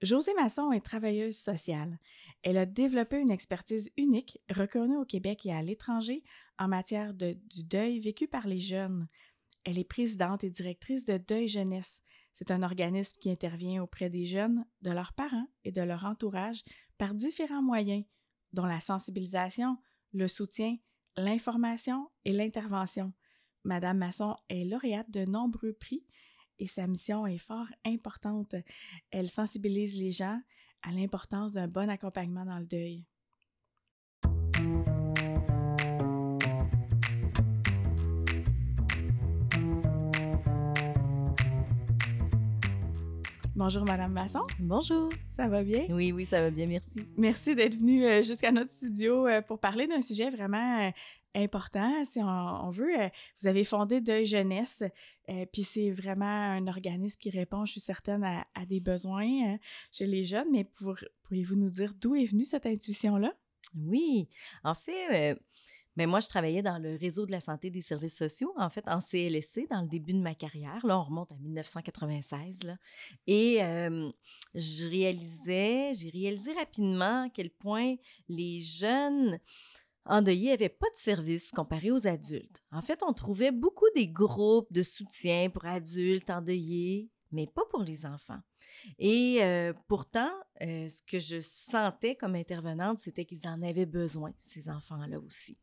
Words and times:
Josée 0.00 0.34
Masson 0.34 0.70
est 0.70 0.80
travailleuse 0.80 1.36
sociale. 1.36 1.98
Elle 2.42 2.56
a 2.56 2.66
développé 2.66 3.18
une 3.18 3.32
expertise 3.32 3.90
unique, 3.96 4.38
reconnue 4.48 4.96
au 4.96 5.04
Québec 5.04 5.44
et 5.44 5.52
à 5.52 5.60
l'étranger, 5.60 6.22
en 6.56 6.68
matière 6.68 7.14
du 7.14 7.64
deuil 7.64 7.98
vécu 7.98 8.28
par 8.28 8.46
les 8.46 8.60
jeunes. 8.60 9.08
Elle 9.64 9.78
est 9.78 9.84
présidente 9.84 10.44
et 10.44 10.50
directrice 10.50 11.04
de 11.04 11.18
Deuil 11.18 11.48
Jeunesse. 11.48 12.00
C'est 12.34 12.52
un 12.52 12.62
organisme 12.62 13.16
qui 13.20 13.30
intervient 13.30 13.82
auprès 13.82 14.08
des 14.08 14.24
jeunes, 14.24 14.64
de 14.82 14.92
leurs 14.92 15.12
parents 15.12 15.48
et 15.64 15.72
de 15.72 15.82
leur 15.82 16.04
entourage 16.04 16.62
par 16.96 17.12
différents 17.12 17.62
moyens, 17.62 18.04
dont 18.52 18.66
la 18.66 18.80
sensibilisation, 18.80 19.78
le 20.12 20.28
soutien, 20.28 20.76
l'information 21.16 22.08
et 22.24 22.32
l'intervention. 22.32 23.12
Madame 23.64 23.98
Masson 23.98 24.36
est 24.48 24.64
lauréate 24.64 25.10
de 25.10 25.24
nombreux 25.24 25.72
prix 25.72 26.06
et 26.58 26.66
sa 26.66 26.86
mission 26.86 27.26
est 27.26 27.38
fort 27.38 27.68
importante. 27.84 28.54
Elle 29.10 29.28
sensibilise 29.28 29.98
les 29.98 30.10
gens 30.10 30.40
à 30.82 30.92
l'importance 30.92 31.52
d'un 31.52 31.68
bon 31.68 31.88
accompagnement 31.90 32.44
dans 32.44 32.58
le 32.58 32.66
deuil. 32.66 33.04
Bonjour, 43.58 43.84
Madame 43.84 44.12
Masson. 44.12 44.44
Bonjour. 44.60 45.08
Ça 45.32 45.48
va 45.48 45.64
bien? 45.64 45.86
Oui, 45.88 46.12
oui, 46.12 46.24
ça 46.24 46.40
va 46.40 46.48
bien, 46.48 46.66
merci. 46.66 47.00
Merci 47.16 47.56
d'être 47.56 47.74
venue 47.74 48.04
euh, 48.04 48.22
jusqu'à 48.22 48.52
notre 48.52 48.70
studio 48.70 49.26
euh, 49.26 49.42
pour 49.42 49.58
parler 49.58 49.88
d'un 49.88 50.00
sujet 50.00 50.30
vraiment 50.30 50.86
euh, 50.86 50.90
important, 51.34 52.04
si 52.04 52.20
on, 52.22 52.70
veut. 52.70 52.94
Vous 53.40 53.48
avez 53.48 53.64
fondé 53.64 54.00
Deuil 54.00 54.26
Jeunesse, 54.26 54.84
puis 55.52 55.64
c'est 55.64 55.90
vraiment 55.90 56.24
un 56.24 56.68
organisme 56.68 57.18
qui 57.18 57.30
répond, 57.30 57.64
je 57.64 57.72
suis 57.72 57.80
certaine, 57.80 58.22
à, 58.22 58.66
des 58.66 58.78
besoins 58.78 59.58
chez 59.90 60.06
les 60.06 60.22
jeunes. 60.22 60.52
Mais 60.52 60.64
pourriez-vous 61.24 61.56
nous 61.56 61.70
dire 61.70 61.94
d'où 62.00 62.14
est 62.14 62.26
venue 62.26 62.44
cette 62.44 62.64
intuition-là? 62.64 63.34
Oui, 63.76 64.28
en 64.62 64.76
fait, 64.76 65.36
mais 65.98 66.06
moi, 66.06 66.20
je 66.20 66.28
travaillais 66.28 66.62
dans 66.62 66.78
le 66.78 66.94
réseau 66.94 67.26
de 67.26 67.32
la 67.32 67.40
santé 67.40 67.70
des 67.70 67.80
services 67.80 68.16
sociaux, 68.16 68.54
en 68.56 68.70
fait, 68.70 68.86
en 68.86 69.00
CLSC, 69.00 69.66
dans 69.68 69.80
le 69.80 69.88
début 69.88 70.12
de 70.12 70.20
ma 70.20 70.36
carrière. 70.36 70.86
Là, 70.86 70.96
on 70.96 71.02
remonte 71.02 71.32
à 71.32 71.36
1996. 71.38 72.62
Là. 72.62 72.76
Et 73.26 73.64
euh, 73.64 74.08
je 74.54 74.88
réalisais, 74.88 75.94
j'ai 75.94 76.10
réalisé 76.10 76.52
rapidement 76.52 77.24
à 77.24 77.28
quel 77.34 77.50
point 77.50 77.96
les 78.28 78.60
jeunes 78.60 79.40
endeuillés 80.04 80.50
n'avaient 80.50 80.68
pas 80.68 80.88
de 80.88 80.96
service 80.96 81.50
comparé 81.50 81.90
aux 81.90 82.06
adultes. 82.06 82.62
En 82.70 82.80
fait, 82.80 83.02
on 83.02 83.12
trouvait 83.12 83.50
beaucoup 83.50 83.90
des 83.96 84.06
groupes 84.06 84.72
de 84.72 84.84
soutien 84.84 85.50
pour 85.50 85.64
adultes 85.64 86.30
endeuillés, 86.30 87.10
mais 87.32 87.48
pas 87.48 87.62
pour 87.72 87.82
les 87.82 88.06
enfants. 88.06 88.38
Et 89.00 89.40
pourtant, 89.88 90.30
ce 90.60 91.02
que 91.02 91.18
je 91.18 91.40
sentais 91.40 92.14
comme 92.14 92.36
intervenante, 92.36 93.00
c'était 93.00 93.24
qu'ils 93.24 93.48
en 93.48 93.60
avaient 93.62 93.84
besoin, 93.84 94.32
ces 94.38 94.68
enfants-là 94.68 95.18
aussi. 95.18 95.58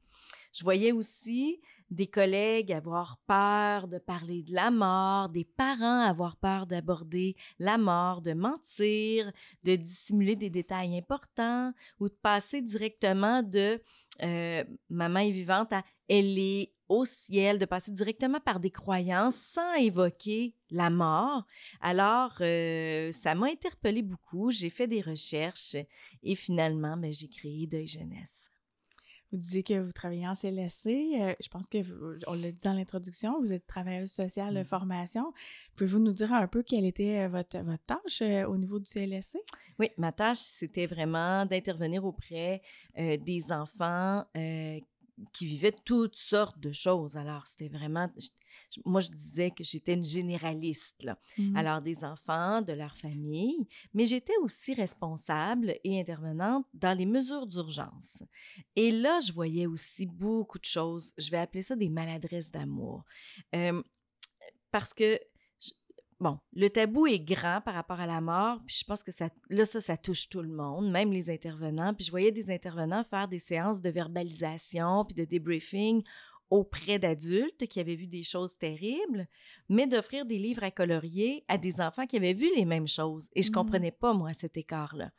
Je 0.55 0.63
voyais 0.63 0.93
aussi 0.93 1.59
des 1.91 2.07
collègues 2.07 2.71
avoir 2.71 3.17
peur 3.27 3.89
de 3.89 3.97
parler 3.97 4.41
de 4.41 4.53
la 4.53 4.71
mort, 4.71 5.27
des 5.27 5.43
parents 5.43 5.99
avoir 5.99 6.37
peur 6.37 6.65
d'aborder 6.65 7.35
la 7.59 7.77
mort, 7.77 8.21
de 8.21 8.31
mentir, 8.31 9.33
de 9.65 9.75
dissimuler 9.75 10.37
des 10.37 10.49
détails 10.49 10.97
importants 10.97 11.73
ou 11.99 12.07
de 12.07 12.15
passer 12.21 12.61
directement 12.61 13.43
de 13.43 13.81
euh, 14.23 14.63
maman 14.89 15.19
est 15.19 15.31
vivante 15.31 15.73
à 15.73 15.83
elle 16.07 16.39
est 16.39 16.71
au 16.87 17.03
ciel, 17.03 17.57
de 17.57 17.65
passer 17.65 17.91
directement 17.91 18.39
par 18.39 18.61
des 18.61 18.69
croyances 18.69 19.35
sans 19.35 19.73
évoquer 19.73 20.53
la 20.69 20.89
mort. 20.89 21.45
Alors, 21.81 22.37
euh, 22.39 23.11
ça 23.11 23.35
m'a 23.35 23.47
interpellé 23.47 24.03
beaucoup. 24.03 24.51
J'ai 24.51 24.69
fait 24.69 24.87
des 24.87 25.01
recherches 25.01 25.75
et 26.23 26.35
finalement, 26.35 26.95
ben, 26.95 27.11
j'ai 27.11 27.27
créé 27.27 27.67
Deuil 27.67 27.87
Jeunesse. 27.87 28.44
Vous 29.35 29.41
disiez 29.41 29.63
que 29.63 29.77
vous 29.81 29.91
travaillez 29.91 30.25
en 30.25 30.33
CLSC. 30.33 30.87
Euh, 30.87 31.35
je 31.41 31.49
pense 31.49 31.67
que, 31.67 31.79
on 32.25 32.35
l'a 32.35 32.53
dit 32.53 32.61
dans 32.63 32.71
l'introduction, 32.71 33.37
vous 33.41 33.51
êtes 33.51 33.67
travailleuse 33.67 34.09
sociale 34.09 34.53
de 34.53 34.61
mmh. 34.61 34.65
formation. 34.65 35.33
Pouvez-vous 35.75 35.99
nous 35.99 36.13
dire 36.13 36.31
un 36.31 36.47
peu 36.47 36.63
quelle 36.63 36.85
était 36.85 37.25
euh, 37.25 37.27
votre, 37.27 37.57
votre 37.57 37.83
tâche 37.85 38.21
euh, 38.21 38.45
au 38.45 38.55
niveau 38.55 38.79
du 38.79 38.89
CLSC? 38.89 39.37
Oui, 39.77 39.89
ma 39.97 40.13
tâche, 40.13 40.37
c'était 40.37 40.85
vraiment 40.85 41.45
d'intervenir 41.45 42.05
auprès 42.05 42.61
des 42.95 43.51
enfants 43.51 44.23
qui 45.31 45.45
vivaient 45.45 45.75
toutes 45.85 46.15
sortes 46.15 46.59
de 46.59 46.71
choses. 46.71 47.15
Alors, 47.15 47.47
c'était 47.47 47.69
vraiment, 47.69 48.09
moi, 48.85 49.01
je 49.01 49.09
disais 49.09 49.51
que 49.51 49.63
j'étais 49.63 49.93
une 49.93 50.03
généraliste, 50.03 51.03
là. 51.03 51.17
Mmh 51.37 51.55
Alors, 51.55 51.81
des 51.81 52.03
enfants, 52.03 52.61
de 52.61 52.73
leur 52.73 52.97
famille, 52.97 53.67
mais 53.93 54.05
j'étais 54.05 54.35
aussi 54.41 54.73
responsable 54.73 55.75
et 55.83 55.99
intervenante 55.99 56.65
dans 56.73 56.97
les 56.97 57.05
mesures 57.05 57.47
d'urgence. 57.47 58.23
Et 58.75 58.91
là, 58.91 59.19
je 59.19 59.31
voyais 59.31 59.67
aussi 59.67 60.05
beaucoup 60.05 60.59
de 60.59 60.65
choses. 60.65 61.13
Je 61.17 61.29
vais 61.31 61.37
appeler 61.37 61.61
ça 61.61 61.75
des 61.75 61.89
maladresses 61.89 62.51
d'amour. 62.51 63.03
parce 64.71 64.93
que 64.93 65.19
bon, 66.19 66.39
le 66.53 66.69
tabou 66.69 67.07
est 67.07 67.19
grand 67.19 67.61
par 67.61 67.73
rapport 67.73 67.99
à 67.99 68.07
la 68.07 68.21
mort, 68.21 68.59
puis 68.65 68.77
je 68.79 68.85
pense 68.85 69.03
que 69.03 69.11
ça, 69.11 69.29
là, 69.49 69.65
ça, 69.65 69.81
ça 69.81 69.97
touche 69.97 70.29
tout 70.29 70.41
le 70.41 70.49
monde, 70.49 70.89
même 70.91 71.11
les 71.11 71.29
intervenants. 71.29 71.93
Puis 71.93 72.05
je 72.05 72.11
voyais 72.11 72.31
des 72.31 72.51
intervenants 72.51 73.03
faire 73.03 73.27
des 73.27 73.39
séances 73.39 73.81
de 73.81 73.89
verbalisation 73.89 75.05
puis 75.05 75.15
de 75.15 75.25
debriefing 75.25 76.03
auprès 76.51 76.99
d'adultes 76.99 77.65
qui 77.67 77.79
avaient 77.79 77.95
vu 77.95 78.07
des 78.07 78.21
choses 78.21 78.55
terribles, 78.57 79.27
mais 79.67 79.87
d'offrir 79.87 80.25
des 80.25 80.37
livres 80.37 80.63
à 80.63 80.69
colorier 80.69 81.43
à 81.47 81.57
des 81.57 81.81
enfants 81.81 82.05
qui 82.05 82.17
avaient 82.17 82.33
vu 82.33 82.53
les 82.55 82.65
mêmes 82.65 82.87
choses. 82.87 83.29
Et 83.33 83.41
je 83.41 83.49
mmh. 83.49 83.53
comprenais 83.53 83.91
pas, 83.91 84.13
moi, 84.13 84.31
cet 84.31 84.55
écart-là. 84.55 85.11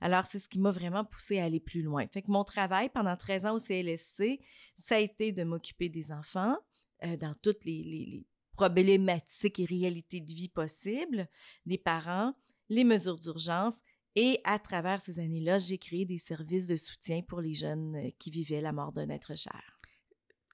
Alors, 0.00 0.26
c'est 0.26 0.40
ce 0.40 0.48
qui 0.48 0.58
m'a 0.58 0.72
vraiment 0.72 1.04
poussé 1.04 1.38
à 1.38 1.44
aller 1.44 1.60
plus 1.60 1.82
loin. 1.82 2.06
Fait 2.08 2.22
que 2.22 2.30
mon 2.30 2.42
travail 2.42 2.88
pendant 2.88 3.16
13 3.16 3.46
ans 3.46 3.54
au 3.54 3.58
CLSC, 3.58 4.40
ça 4.74 4.96
a 4.96 4.98
été 4.98 5.30
de 5.30 5.44
m'occuper 5.44 5.88
des 5.88 6.10
enfants 6.10 6.56
euh, 7.04 7.16
dans 7.16 7.34
toutes 7.42 7.64
les 7.64 8.26
problématiques 8.52 9.60
et 9.60 9.64
réalités 9.64 10.20
de 10.20 10.32
vie 10.32 10.48
possibles 10.48 11.28
des 11.66 11.78
parents, 11.78 12.34
les 12.68 12.84
mesures 12.84 13.18
d'urgence 13.18 13.76
et 14.14 14.40
à 14.44 14.58
travers 14.58 15.00
ces 15.00 15.18
années-là, 15.18 15.58
j'ai 15.58 15.78
créé 15.78 16.04
des 16.04 16.18
services 16.18 16.66
de 16.66 16.76
soutien 16.76 17.22
pour 17.22 17.40
les 17.40 17.54
jeunes 17.54 17.96
euh, 17.96 18.10
qui 18.18 18.30
vivaient 18.30 18.60
la 18.60 18.72
mort 18.72 18.92
d'un 18.92 19.08
être 19.08 19.36
cher 19.36 19.81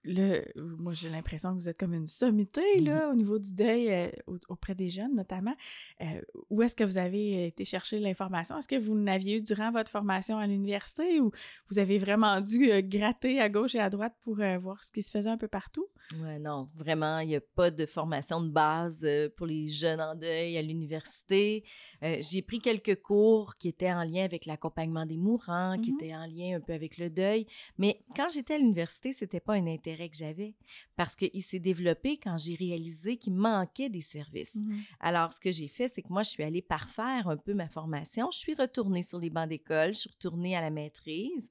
le, 0.09 0.43
moi, 0.57 0.93
j'ai 0.93 1.11
l'impression 1.11 1.51
que 1.51 1.61
vous 1.61 1.69
êtes 1.69 1.79
comme 1.79 1.93
une 1.93 2.07
sommité, 2.07 2.63
mmh 2.81 2.85
là, 2.85 3.11
au 3.11 3.15
niveau 3.15 3.39
du 3.39 3.53
deuil 3.53 3.93
euh, 3.93 4.11
auprès 4.49 4.75
des 4.75 4.89
jeunes, 4.89 5.15
notamment. 5.15 5.55
Euh, 6.01 6.21
où 6.49 6.63
est-ce 6.63 6.75
que 6.75 6.85
vous 6.85 6.99
avez 6.99 7.47
été 7.47 7.65
chercher 7.65 8.01
l'information? 8.01 8.59
Est-ce 8.59 8.69
que 8.69 8.79
vous 8.79 8.95
n'aviez 8.95 9.37
eu 9.37 9.43
durant 9.43 9.71
votre 9.71 9.91
formation 9.91 10.39
à 10.39 10.47
l'université 10.47 11.21
ou 11.21 11.31
vous 11.71 11.79
avez 11.79 11.99
vraiment 11.99 12.41
dû 12.41 12.73
euh, 12.73 12.81
gratter 12.83 13.41
à 13.41 13.49
gauche 13.49 13.75
et 13.75 13.81
à 13.81 13.91
droite 13.91 14.15
pour 14.23 14.37
voir 14.37 14.83
ce 14.83 14.91
qui 14.91 15.03
se 15.03 15.11
faisait 15.11 15.29
un 15.29 15.37
peu 15.37 15.49
partout? 15.49 15.87
Ouais, 16.23 16.39
non, 16.39 16.71
vraiment, 16.75 17.19
il 17.19 17.29
n'y 17.29 17.37
a 17.37 17.41
pas 17.41 17.71
de 17.71 17.85
formation 17.85 18.41
de 18.41 18.49
base 18.49 19.07
pour 19.37 19.47
les 19.47 19.69
jeunes 19.69 20.01
en 20.01 20.15
deuil 20.15 20.57
à 20.57 20.63
l'université. 20.63 21.65
j'ai 22.01 22.41
pris 22.41 22.61
quelques 22.61 23.03
cours 23.03 23.57
qui 23.57 23.69
étaient 23.69 23.93
en 23.93 24.05
lien 24.05 24.25
avec 24.25 24.47
l'accompagnement 24.47 25.05
des 25.05 25.19
mourants, 25.19 25.77
qui 25.79 25.93
mmh 25.93 25.95
étaient 25.97 26.15
en 26.15 26.27
lien 26.27 26.57
un 26.57 26.61
peu 26.61 26.73
avec 26.73 26.97
le 26.97 27.11
deuil. 27.11 27.47
Mais 27.77 28.01
quand 28.17 28.29
j'étais 28.33 28.55
à 28.55 28.59
l'université, 28.59 29.13
c'était 29.13 29.41
pas 29.41 29.55
un 29.55 29.67
intérêt 29.67 29.98
que 30.07 30.17
j'avais 30.17 30.55
parce 30.97 31.17
qu'il 31.17 31.43
s'est 31.43 31.59
développé 31.59 32.17
quand 32.17 32.37
j'ai 32.39 32.55
réalisé 32.55 33.17
qu'il 33.17 33.35
manquait 33.35 33.89
des 33.89 34.01
services. 34.01 34.57
Mmh 34.57 34.81
Alors, 35.01 35.33
ce 35.33 35.41
que 35.41 35.51
j'ai 35.51 35.69
fait, 35.69 35.89
c'est 35.89 36.03
que 36.03 36.09
moi, 36.11 36.23
je 36.23 36.31
suis 36.31 36.43
allée 36.43 36.63
parfaire 36.63 37.29
un 37.29 37.37
peu 37.37 37.55
ma 37.55 37.69
formation. 37.69 38.31
Je 38.31 38.39
suis 38.39 38.55
retournée 38.55 39.03
sur 39.03 39.19
les 39.19 39.31
bancs 39.31 39.49
d'école, 39.49 39.95
je 39.95 40.01
suis 40.01 40.11
retournée 40.11 40.57
à 40.57 40.61
la 40.61 40.71
maîtrise 40.71 41.51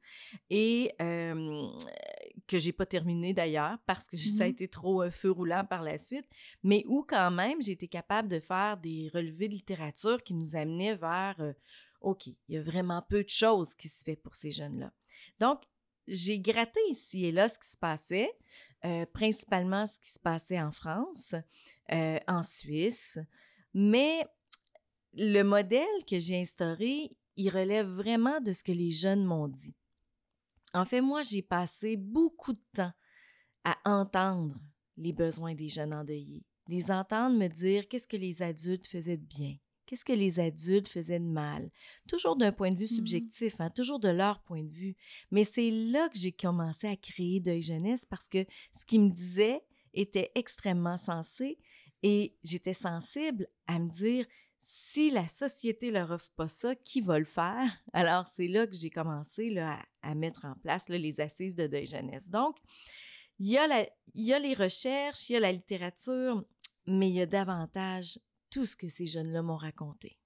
et 0.49 0.93
euh, 1.01 1.67
que 2.47 2.57
j'ai 2.57 2.71
pas 2.71 2.85
terminé 2.85 3.33
d'ailleurs 3.33 3.77
parce 3.85 4.07
que 4.07 4.17
ça 4.17 4.43
a 4.43 4.47
mmh 4.47 4.51
été 4.51 4.67
trop 4.67 5.01
un 5.01 5.11
feu 5.11 5.31
roulant 5.31 5.65
par 5.65 5.81
la 5.81 5.97
suite, 5.97 6.27
mais 6.63 6.83
où 6.87 7.03
quand 7.03 7.31
même 7.31 7.61
j'ai 7.61 7.73
été 7.73 7.87
capable 7.87 8.27
de 8.27 8.39
faire 8.39 8.77
des 8.77 9.09
relevés 9.13 9.47
de 9.47 9.53
littérature 9.53 10.23
qui 10.23 10.33
nous 10.33 10.55
amenaient 10.55 10.95
vers 10.95 11.35
euh, 11.39 11.53
OK, 12.01 12.27
il 12.27 12.35
y 12.49 12.57
a 12.57 12.61
vraiment 12.61 13.01
peu 13.01 13.23
de 13.23 13.29
choses 13.29 13.73
qui 13.75 13.89
se 13.89 14.03
fait 14.03 14.15
pour 14.15 14.35
ces 14.35 14.51
jeunes-là. 14.51 14.91
Donc, 15.39 15.61
j'ai 16.07 16.39
gratté 16.39 16.79
ici 16.89 17.25
et 17.25 17.31
là 17.31 17.49
ce 17.49 17.59
qui 17.59 17.69
se 17.69 17.77
passait, 17.77 18.31
euh, 18.85 19.05
principalement 19.05 19.85
ce 19.85 19.99
qui 19.99 20.09
se 20.09 20.19
passait 20.19 20.59
en 20.59 20.71
France, 20.71 21.35
euh, 21.91 22.19
en 22.27 22.41
Suisse, 22.41 23.19
mais 23.73 24.25
le 25.13 25.43
modèle 25.43 26.05
que 26.09 26.19
j'ai 26.19 26.39
instauré, 26.39 27.11
il 27.35 27.49
relève 27.49 27.87
vraiment 27.87 28.39
de 28.41 28.51
ce 28.51 28.63
que 28.63 28.71
les 28.71 28.91
jeunes 28.91 29.23
m'ont 29.23 29.47
dit. 29.47 29.75
En 30.73 30.85
fait, 30.85 31.01
moi, 31.01 31.21
j'ai 31.21 31.41
passé 31.41 31.97
beaucoup 31.97 32.53
de 32.53 32.61
temps 32.73 32.91
à 33.63 33.77
entendre 33.85 34.55
les 34.97 35.13
besoins 35.13 35.55
des 35.55 35.69
jeunes 35.69 35.93
endeuillés, 35.93 36.45
les 36.67 36.91
entendre 36.91 37.37
me 37.37 37.47
dire 37.47 37.87
qu'est-ce 37.87 38.07
que 38.07 38.17
les 38.17 38.41
adultes 38.41 38.87
faisaient 38.87 39.17
de 39.17 39.25
bien, 39.25 39.55
Qu'est-ce 39.87 40.03
que 40.03 40.13
les 40.13 40.39
adultes 40.41 40.89
faisaient 40.89 41.19
de 41.19 41.25
mal? 41.25 41.71
Toujours 42.09 42.35
d'un 42.35 42.51
point 42.51 42.71
de 42.71 42.77
vue 42.77 42.83
mmh 42.83 42.97
subjectif, 42.97 43.55
hein, 43.59 43.69
toujours 43.69 43.99
de 43.99 44.09
leur 44.09 44.41
point 44.41 44.61
de 44.61 44.71
vue. 44.71 44.97
Mais 45.31 45.45
c'est 45.45 45.71
là 45.71 46.09
que 46.09 46.17
j'ai 46.17 46.33
commencé 46.33 46.87
à 46.87 46.97
créer 46.97 47.39
Deuil 47.39 47.61
Jeunesse 47.61 48.05
parce 48.05 48.27
que 48.27 48.45
ce 48.73 48.85
qu'ils 48.85 49.01
me 49.01 49.09
disaient 49.09 49.63
était 49.93 50.29
extrêmement 50.35 50.97
sensé 50.97 51.57
et 52.03 52.35
j'étais 52.43 52.73
sensible 52.73 53.47
à 53.65 53.79
me 53.79 53.89
dire 53.89 54.25
si 54.59 55.09
la 55.09 55.27
société 55.27 55.89
leur 55.89 56.11
offre 56.11 56.31
pas 56.35 56.47
ça, 56.47 56.75
qui 56.75 56.99
va 56.99 57.17
le 57.17 57.25
faire? 57.25 57.71
Alors, 57.93 58.27
c'est 58.27 58.47
là 58.47 58.67
que 58.67 58.75
j'ai 58.75 58.89
commencé 58.89 59.49
là, 59.49 59.79
à, 60.01 60.15
mettre 60.15 60.43
en 60.43 60.55
place 60.55 60.89
les 60.89 61.21
assises 61.21 61.55
de 61.55 61.67
deuil 61.67 61.85
jeunesse. 61.85 62.29
Donc, 62.29 62.57
il 63.39 63.47
y, 63.47 63.57
a 63.57 63.87
il 64.15 64.25
y 64.25 64.33
a 64.33 64.39
les 64.39 64.53
recherches, 64.53 65.29
il 65.29 65.33
y 65.33 65.35
a 65.35 65.39
la 65.39 65.51
littérature, 65.51 66.43
mais 66.87 67.07
il 67.09 67.15
y 67.15 67.21
a 67.21 67.25
davantage 67.25 68.17
tout 68.49 68.65
ce 68.65 68.75
que 68.75 68.87
ces 68.87 69.05
jeunes-là 69.05 69.41
m'ont 69.41 69.57
raconté. 69.57 70.17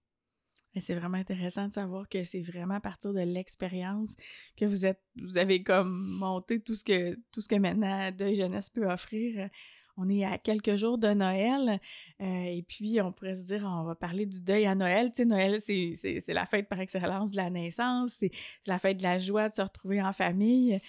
C'est 0.80 0.96
vraiment 0.96 1.18
intéressant 1.18 1.68
de 1.68 1.74
savoir 1.74 2.08
que 2.08 2.24
c'est 2.24 2.42
vraiment 2.42 2.76
à 2.76 2.80
partir 2.80 3.12
de 3.12 3.20
l'expérience 3.20 4.16
que 4.56 4.64
vous 4.64 4.86
êtes, 4.86 5.02
vous 5.22 5.38
avez 5.38 5.64
comme 5.64 6.08
monté 6.18 6.62
tout 6.62 6.76
ce 6.76 6.86
que 6.86 7.20
tout 7.34 7.42
ce 7.42 7.50
que 7.50 7.56
maintenant 7.56 8.10
Deuil 8.12 8.36
Jeunesse 8.36 8.70
peut 8.70 8.90
offrir. 8.90 9.50
On 9.98 10.10
est 10.10 10.24
à 10.24 10.38
quelques 10.38 10.78
jours 10.78 10.98
de 10.98 11.10
Noël 11.10 11.82
euh, 12.22 12.44
et 12.44 12.64
puis 12.66 13.02
on 13.02 13.12
pourrait 13.12 13.36
se 13.36 13.44
dire 13.44 13.66
on 13.66 13.84
va 13.84 13.96
parler 13.96 14.26
du 14.26 14.42
deuil 14.42 14.66
à 14.66 14.74
Noël. 14.74 15.12
Tu 15.12 15.24
sais, 15.24 15.26
Noël, 15.26 15.60
c'est 15.60 16.34
la 16.34 16.46
fête 16.46 16.70
par 16.70 16.80
excellence 16.80 17.32
de 17.32 17.38
la 17.38 17.50
naissance, 17.50 18.14
c'est 18.20 18.32
la 18.66 18.80
fête 18.80 18.98
de 18.98 19.04
la 19.04 19.20
joie 19.20 19.50
de 19.50 19.54
se 19.54 19.62
retrouver 19.62 20.02
en 20.02 20.14
famille 20.14 20.80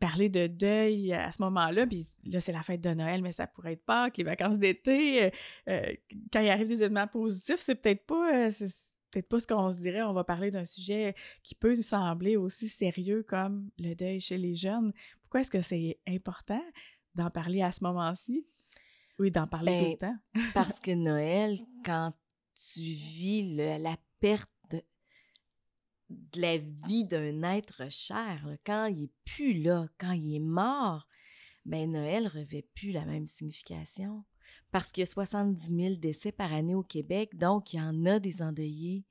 parler 0.00 0.28
de 0.28 0.46
deuil 0.46 1.12
à 1.12 1.30
ce 1.32 1.42
moment-là, 1.42 1.86
puis 1.86 2.06
là, 2.24 2.40
c'est 2.40 2.52
la 2.52 2.62
fête 2.62 2.80
de 2.80 2.90
Noël, 2.90 3.22
mais 3.22 3.32
ça 3.32 3.46
pourrait 3.46 3.74
être 3.74 3.84
Pâques, 3.84 4.16
les 4.16 4.24
vacances 4.24 4.58
d'été. 4.58 5.24
Euh, 5.24 5.30
euh, 5.68 5.94
quand 6.32 6.40
il 6.40 6.48
arrive 6.48 6.68
des 6.68 6.82
événements 6.82 7.06
positifs, 7.06 7.60
c'est 7.60 7.74
peut-être 7.74 8.06
pas, 8.06 8.48
peut-être 9.10 9.28
pas 9.28 9.40
ce 9.40 9.46
qu'on 9.46 9.70
se 9.70 9.78
dirait. 9.78 10.02
On 10.02 10.12
va 10.12 10.24
parler 10.24 10.50
d'un 10.50 10.64
sujet 10.64 11.14
qui 11.42 11.54
peut 11.54 11.74
nous 11.74 11.82
sembler 11.82 12.36
aussi 12.36 12.68
sérieux 12.68 13.22
comme 13.22 13.70
le 13.78 13.94
deuil 13.94 14.20
chez 14.20 14.38
les 14.38 14.54
jeunes. 14.54 14.92
Pourquoi 15.22 15.40
est-ce 15.40 15.50
que 15.50 15.62
c'est 15.62 15.98
important 16.08 16.62
d'en 17.14 17.30
parler 17.30 17.62
à 17.62 17.72
ce 17.72 17.84
moment-ci? 17.84 18.46
Oui, 19.18 19.30
d'en 19.30 19.46
parler 19.46 19.76
tout 19.76 19.84
le 19.84 19.96
ben, 19.96 20.20
temps. 20.34 20.42
parce 20.54 20.80
que 20.80 20.90
Noël, 20.90 21.58
quand 21.84 22.12
tu 22.54 22.80
vis 22.80 23.54
la 23.56 23.96
perte 24.20 24.51
de 26.32 26.40
la 26.40 26.58
vie 26.58 27.04
d'un 27.04 27.42
être 27.42 27.90
cher, 27.90 28.46
quand 28.64 28.86
il 28.86 29.04
est 29.04 29.12
plus 29.24 29.60
là, 29.62 29.88
quand 29.98 30.12
il 30.12 30.36
est 30.36 30.40
mort, 30.40 31.06
ben 31.64 31.90
Noël 31.90 32.26
revêt 32.26 32.66
plus 32.74 32.92
la 32.92 33.04
même 33.04 33.26
signification 33.26 34.24
parce 34.72 34.90
qu'il 34.90 35.02
y 35.02 35.04
a 35.04 35.06
70 35.06 35.66
000 35.66 35.94
décès 35.96 36.32
par 36.32 36.52
année 36.52 36.74
au 36.74 36.82
Québec, 36.82 37.36
donc 37.36 37.72
il 37.72 37.76
y 37.76 37.80
en 37.80 38.06
a 38.06 38.18
des 38.18 38.42
endeuillés. 38.42 39.04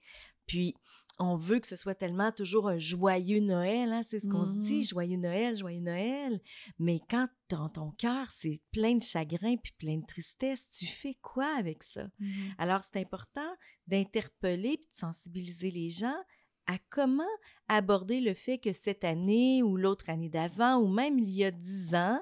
Puis, 0.48 0.76
on 1.20 1.36
veut 1.36 1.60
que 1.60 1.68
ce 1.68 1.76
soit 1.76 1.94
tellement 1.94 2.32
toujours 2.32 2.68
un 2.68 2.80
joyeux 2.80 3.42
Noël, 3.42 3.94
hein? 3.94 4.02
c'est 4.02 4.20
ce 4.20 4.28
qu'on 4.28 4.44
se 4.44 4.54
dit, 4.54 4.80
mmh 4.80 4.84
joyeux 4.84 5.18
Noël, 5.18 5.56
joyeux 5.56 5.82
Noël. 5.82 6.42
Mais 6.80 7.00
quand 7.10 7.28
dans 7.48 7.70
ton 7.70 7.92
cœur, 7.92 8.32
c'est 8.32 8.60
plein 8.72 8.96
de 8.96 9.04
chagrin 9.04 9.56
puis 9.58 9.74
plein 9.78 9.98
de 9.98 10.06
tristesse, 10.06 10.72
tu 10.72 10.88
fais 10.88 11.14
quoi 11.22 11.56
avec 11.58 11.84
ça? 11.84 12.08
Mmh 12.20 12.50
Alors, 12.58 12.82
c'est 12.84 13.00
important 13.00 13.56
d'interpeller 13.86 14.78
puis 14.78 14.90
de 14.90 14.96
sensibiliser 14.96 15.70
les 15.70 15.90
gens 15.90 16.18
à 16.68 16.78
comment 16.90 17.24
aborder 17.68 18.22
le 18.22 18.34
fait 18.34 18.58
que 18.58 18.74
cette 18.74 19.04
année 19.04 19.64
ou 19.64 19.78
l'autre 19.78 20.10
année 20.10 20.30
d'avant 20.30 20.78
ou 20.78 20.88
même 20.88 21.20
il 21.20 21.30
y 21.30 21.44
a 21.44 21.52
dix 21.52 21.96
ans, 21.96 22.22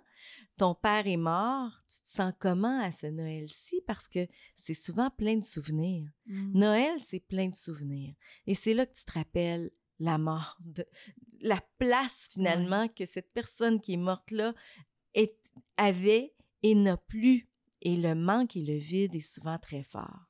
ton 0.57 0.75
père 0.75 1.07
est 1.07 1.17
mort, 1.17 1.71
tu 1.87 2.01
te 2.01 2.09
sens 2.09 2.33
comment 2.37 2.81
à 2.81 2.91
ce 2.91 3.07
Noël-ci? 3.07 3.81
Parce 3.87 4.07
que 4.07 4.27
c'est 4.55 4.73
souvent 4.73 5.09
plein 5.09 5.37
de 5.37 5.43
souvenirs. 5.43 6.09
Mmh. 6.25 6.59
Noël, 6.59 6.99
c'est 6.99 7.21
plein 7.21 7.47
de 7.47 7.55
souvenirs. 7.55 8.13
Et 8.45 8.53
c'est 8.53 8.73
là 8.73 8.85
que 8.85 8.93
tu 8.93 9.05
te 9.05 9.13
rappelles 9.13 9.71
la 9.99 10.17
mort, 10.17 10.57
de, 10.61 10.85
la 11.41 11.61
place 11.77 12.27
finalement 12.31 12.87
que 12.89 13.05
cette 13.05 13.33
personne 13.33 13.79
qui 13.79 13.93
est 13.93 13.97
morte 13.97 14.31
là 14.31 14.53
avait 15.77 16.33
et 16.63 16.75
n'a 16.75 16.97
plus. 16.97 17.47
Et 17.81 17.95
le 17.95 18.13
manque 18.13 18.57
et 18.57 18.63
le 18.63 18.75
vide 18.75 19.15
est 19.15 19.21
souvent 19.21 19.57
très 19.57 19.83
fort. 19.83 20.28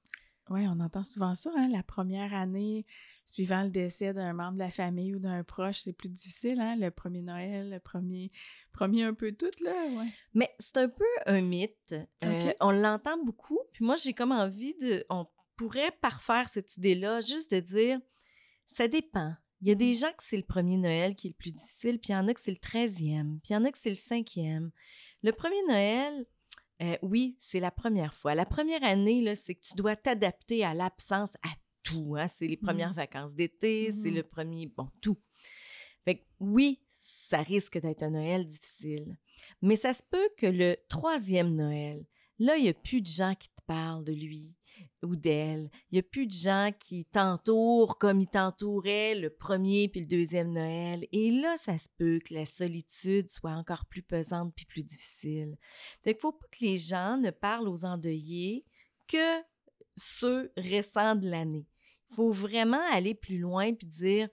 Oui, 0.50 0.66
on 0.68 0.80
entend 0.80 1.04
souvent 1.04 1.36
ça, 1.36 1.52
hein, 1.56 1.70
la 1.72 1.84
première 1.84 2.34
année 2.34 2.86
suivant 3.26 3.62
le 3.62 3.70
décès 3.70 4.14
d'un 4.14 4.34
membre 4.34 4.54
de 4.54 4.60
la 4.60 4.72
famille 4.72 5.14
ou 5.14 5.20
d'un 5.20 5.44
proche, 5.44 5.82
c'est 5.82 5.94
plus 5.94 6.10
difficile, 6.10 6.60
hein, 6.60 6.76
le 6.76 6.90
premier 6.90 7.22
Noël, 7.22 7.70
le 7.70 7.80
premier, 7.80 8.32
premier 8.72 9.04
un 9.04 9.14
peu 9.14 9.32
tout, 9.32 9.52
là, 9.64 9.72
ouais. 9.72 10.08
Mais 10.34 10.50
c'est 10.58 10.78
un 10.78 10.90
peu 10.90 11.06
un 11.28 11.42
mythe. 11.42 11.94
Euh, 12.24 12.54
on 12.60 12.72
l'entend 12.72 13.24
beaucoup, 13.24 13.60
puis 13.74 13.86
moi, 13.86 13.96
j'ai 13.98 14.14
comme 14.14 14.32
envie 14.32 14.74
de... 14.82 15.06
On 15.12 15.28
pourrait 15.58 15.92
parfaire 16.02 16.50
cette 16.50 16.78
idée-là, 16.78 17.20
juste 17.20 17.54
de 17.54 17.60
dire, 17.60 18.00
ça 18.66 18.88
dépend. 18.88 19.36
Il 19.62 19.68
y 19.68 19.72
a 19.72 19.76
des 19.76 19.92
mmh. 19.92 19.94
gens 19.94 20.12
que 20.18 20.24
c'est 20.24 20.38
le 20.38 20.44
premier 20.44 20.78
Noël 20.78 21.16
qui 21.16 21.28
est 21.28 21.32
le 21.32 21.36
plus 21.36 21.52
difficile, 21.52 22.00
puis 22.00 22.14
il 22.14 22.14
y 22.14 22.16
en 22.16 22.28
a 22.28 22.34
que 22.34 22.42
c'est 22.42 22.52
le 22.52 22.58
treizième, 22.58 23.40
puis 23.44 23.52
il 23.52 23.54
y 23.54 23.58
en 23.58 23.66
a 23.66 23.72
que 23.72 23.78
c'est 23.78 23.90
le 23.90 23.96
cinquième. 23.96 24.72
Le 25.22 25.34
premier 25.34 25.62
Noël, 25.68 26.26
euh, 26.82 26.98
oui, 27.02 27.36
c'est 27.40 27.60
la 27.60 27.72
première 27.72 28.14
fois. 28.14 28.36
La 28.36 28.46
première 28.46 28.84
année, 28.84 29.36
c'est 29.36 29.56
que 29.56 29.62
tu 29.62 29.76
dois 29.76 29.96
t'adapter 29.96 30.64
à 30.64 30.74
l'absence, 30.74 31.36
à 31.44 31.50
tout. 31.84 32.16
Hein. 32.18 32.28
C'est 32.28 32.48
les 32.48 32.58
premières 32.58 32.92
mmh. 32.92 32.96
vacances 32.96 33.36
d'été, 33.36 33.92
c'est 33.92 34.12
mmh 34.12 34.16
le 34.16 34.24
premier, 34.24 34.66
bon, 34.68 34.88
tout. 35.02 35.18
Fait 36.06 36.20
que 36.20 36.24
oui, 36.40 36.82
ça 36.92 37.42
risque 37.42 37.80
d'être 37.80 38.04
un 38.04 38.12
Noël 38.12 38.46
difficile. 38.46 39.18
Mais 39.62 39.76
ça 39.76 39.94
se 39.94 40.04
peut 40.10 40.30
que 40.38 40.46
le 40.46 40.78
troisième 40.88 41.54
Noël, 41.54 42.06
là, 42.40 42.58
il 42.58 42.64
n'y 42.64 42.70
a 42.70 42.74
plus 42.74 43.02
de 43.02 43.08
gens 43.08 43.36
qui 43.36 43.50
te 43.50 43.62
parlent 43.68 44.04
de 44.04 44.14
lui 44.14 44.56
ou 45.04 45.16
d'elle. 45.16 45.70
Il 45.92 45.96
n'y 45.96 46.00
a 46.00 46.04
plus 46.04 46.28
de 46.28 46.32
gens 46.32 46.72
qui 46.78 47.06
t'entourent 47.06 47.98
comme 47.98 48.22
ils 48.22 48.28
t'entouraient 48.28 49.16
le 49.16 49.30
premier 49.30 49.88
puis 49.88 50.02
le 50.02 50.08
deuxième 50.08 50.52
Noël. 50.52 51.06
Et 51.12 51.32
là, 51.32 51.58
ça 51.58 51.78
se 51.78 51.88
peut 51.98 52.20
que 52.20 52.34
la 52.34 52.46
solitude 52.46 53.30
soit 53.30 53.52
encore 53.52 53.86
plus 53.86 54.02
pesante 54.02 54.54
puis 54.56 54.66
plus 54.66 54.84
difficile. 54.84 55.58
Fait 56.04 56.14
qu'il 56.14 56.22
faut 56.22 56.34
pas 56.34 56.48
que 56.52 56.66
les 56.66 56.78
gens 56.78 57.18
ne 57.18 57.32
parlent 57.32 57.68
aux 57.68 57.86
endeuillés 57.86 58.66
que 59.08 59.42
ceux 59.96 60.52
récents 60.56 61.16
de 61.16 61.30
l'année. 61.30 61.68
Il 62.10 62.16
faut 62.16 62.32
vraiment 62.32 62.82
aller 62.92 63.14
plus 63.14 63.38
loin 63.38 63.74
puis 63.74 63.88
dire 63.88 64.30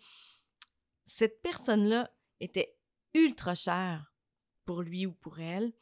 cette 1.05 1.41
personne-là 1.43 2.11
était 2.41 2.77
ultra 3.15 3.55
chère 3.55 4.13
pour 4.65 4.83
lui 4.83 5.07
ou 5.07 5.13
pour 5.13 5.39
elle. 5.39 5.73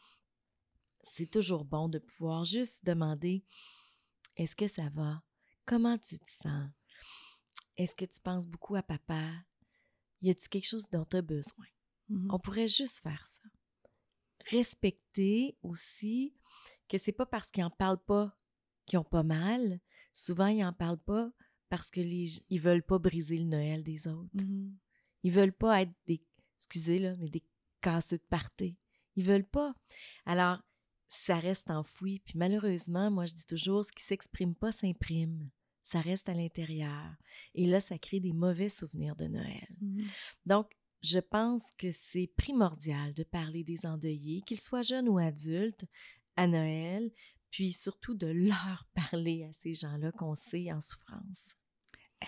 C'est 1.10 1.30
toujours 1.30 1.64
bon 1.64 1.88
de 1.88 1.98
pouvoir 1.98 2.44
juste 2.44 2.84
demander 2.84 3.44
est-ce 4.36 4.56
que 4.56 4.66
ça 4.66 4.88
va? 4.90 5.22
Comment 5.66 5.98
tu 5.98 6.18
te 6.18 6.30
sens? 6.42 6.70
Est-ce 7.76 7.94
que 7.94 8.04
tu 8.04 8.20
penses 8.20 8.46
beaucoup 8.46 8.76
à 8.76 8.82
papa? 8.82 9.30
Y 10.20 10.30
a-tu 10.30 10.48
quelque 10.48 10.66
chose 10.66 10.88
dont 10.90 11.04
tu 11.04 11.16
as 11.16 11.22
besoin? 11.22 11.66
Mmh 12.08 12.28
On 12.32 12.38
pourrait 12.38 12.68
juste 12.68 13.02
faire 13.02 13.26
ça. 13.26 13.42
Respecter 14.50 15.56
aussi 15.62 16.34
que 16.88 16.98
c'est 16.98 17.12
pas 17.12 17.26
parce 17.26 17.50
qu'ils 17.50 17.64
n'en 17.64 17.70
parlent 17.70 18.02
pas 18.02 18.36
qu'ils 18.86 18.98
ont 18.98 19.04
pas 19.04 19.22
mal. 19.22 19.80
Souvent, 20.12 20.46
ils 20.46 20.62
n'en 20.62 20.72
parlent 20.72 21.02
pas 21.02 21.30
parce 21.68 21.90
que 21.90 22.00
les, 22.00 22.44
ils 22.50 22.60
veulent 22.60 22.82
pas 22.82 22.98
briser 22.98 23.38
le 23.38 23.44
Noël 23.44 23.82
des 23.82 24.06
autres. 24.06 24.30
Mmh 24.34 24.74
ils 25.24 25.32
veulent 25.32 25.54
pas 25.54 25.80
être 25.80 25.94
des, 26.06 26.22
excusez 26.58 26.98
là, 26.98 27.16
mais 27.16 27.30
des 27.30 27.42
casseux 27.80 28.18
de 28.18 28.24
party. 28.28 28.76
Ils 29.16 29.24
veulent 29.24 29.48
pas. 29.48 29.74
Alors, 30.26 30.62
ça 31.14 31.36
reste 31.36 31.70
enfoui. 31.70 32.20
Puis 32.24 32.38
malheureusement, 32.38 33.10
moi, 33.10 33.26
je 33.26 33.34
dis 33.34 33.46
toujours, 33.46 33.84
ce 33.84 33.92
qui 33.92 34.02
s'exprime 34.02 34.54
pas 34.54 34.72
s'imprime. 34.72 35.50
Ça 35.82 36.00
reste 36.00 36.28
à 36.28 36.34
l'intérieur. 36.34 37.14
Et 37.54 37.66
là, 37.66 37.80
ça 37.80 37.98
crée 37.98 38.20
des 38.20 38.32
mauvais 38.32 38.70
souvenirs 38.70 39.16
de 39.16 39.26
Noël. 39.26 39.68
Mmh 39.80 40.02
Donc, 40.46 40.70
je 41.02 41.18
pense 41.18 41.62
que 41.76 41.90
c'est 41.92 42.30
primordial 42.36 43.12
de 43.12 43.24
parler 43.24 43.62
des 43.62 43.84
endeuillés, 43.84 44.40
qu'ils 44.40 44.60
soient 44.60 44.82
jeunes 44.82 45.08
ou 45.08 45.18
adultes, 45.18 45.84
à 46.36 46.46
Noël, 46.46 47.12
puis 47.50 47.72
surtout 47.72 48.14
de 48.14 48.26
leur 48.26 48.86
parler 48.94 49.44
à 49.44 49.52
ces 49.52 49.74
gens-là 49.74 50.10
qu'on 50.12 50.34
sait 50.34 50.72
en 50.72 50.80
souffrance. 50.80 51.56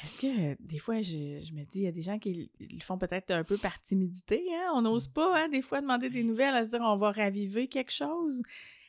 Est-ce 0.02 0.21
que 0.21 0.52
euh, 0.52 0.57
des 0.61 0.78
fois, 0.78 1.00
je, 1.00 1.52
me 1.55 1.64
dis, 1.64 1.78
il 1.78 1.83
y 1.85 1.87
a 1.87 1.93
des 1.93 2.02
gens 2.02 2.19
qui 2.19 2.50
le 2.61 2.81
font 2.83 2.99
peut-être 2.99 3.31
un 3.31 3.45
peu 3.45 3.57
par 3.57 3.81
timidité, 3.83 4.45
hein? 4.55 4.73
On 4.75 4.83
n'ose 4.83 5.09
mmh. 5.09 5.12
pas, 5.12 5.38
hein, 5.38 5.49
des 5.49 5.62
fois, 5.62 5.81
demander 5.81 6.11
des 6.11 6.23
nouvelles, 6.23 6.55
à 6.55 6.64
se 6.64 6.71
dire, 6.71 6.81
on 6.83 6.97
va 6.97 7.12
raviver 7.12 7.69
quelque 7.69 7.93
chose. 7.93 8.43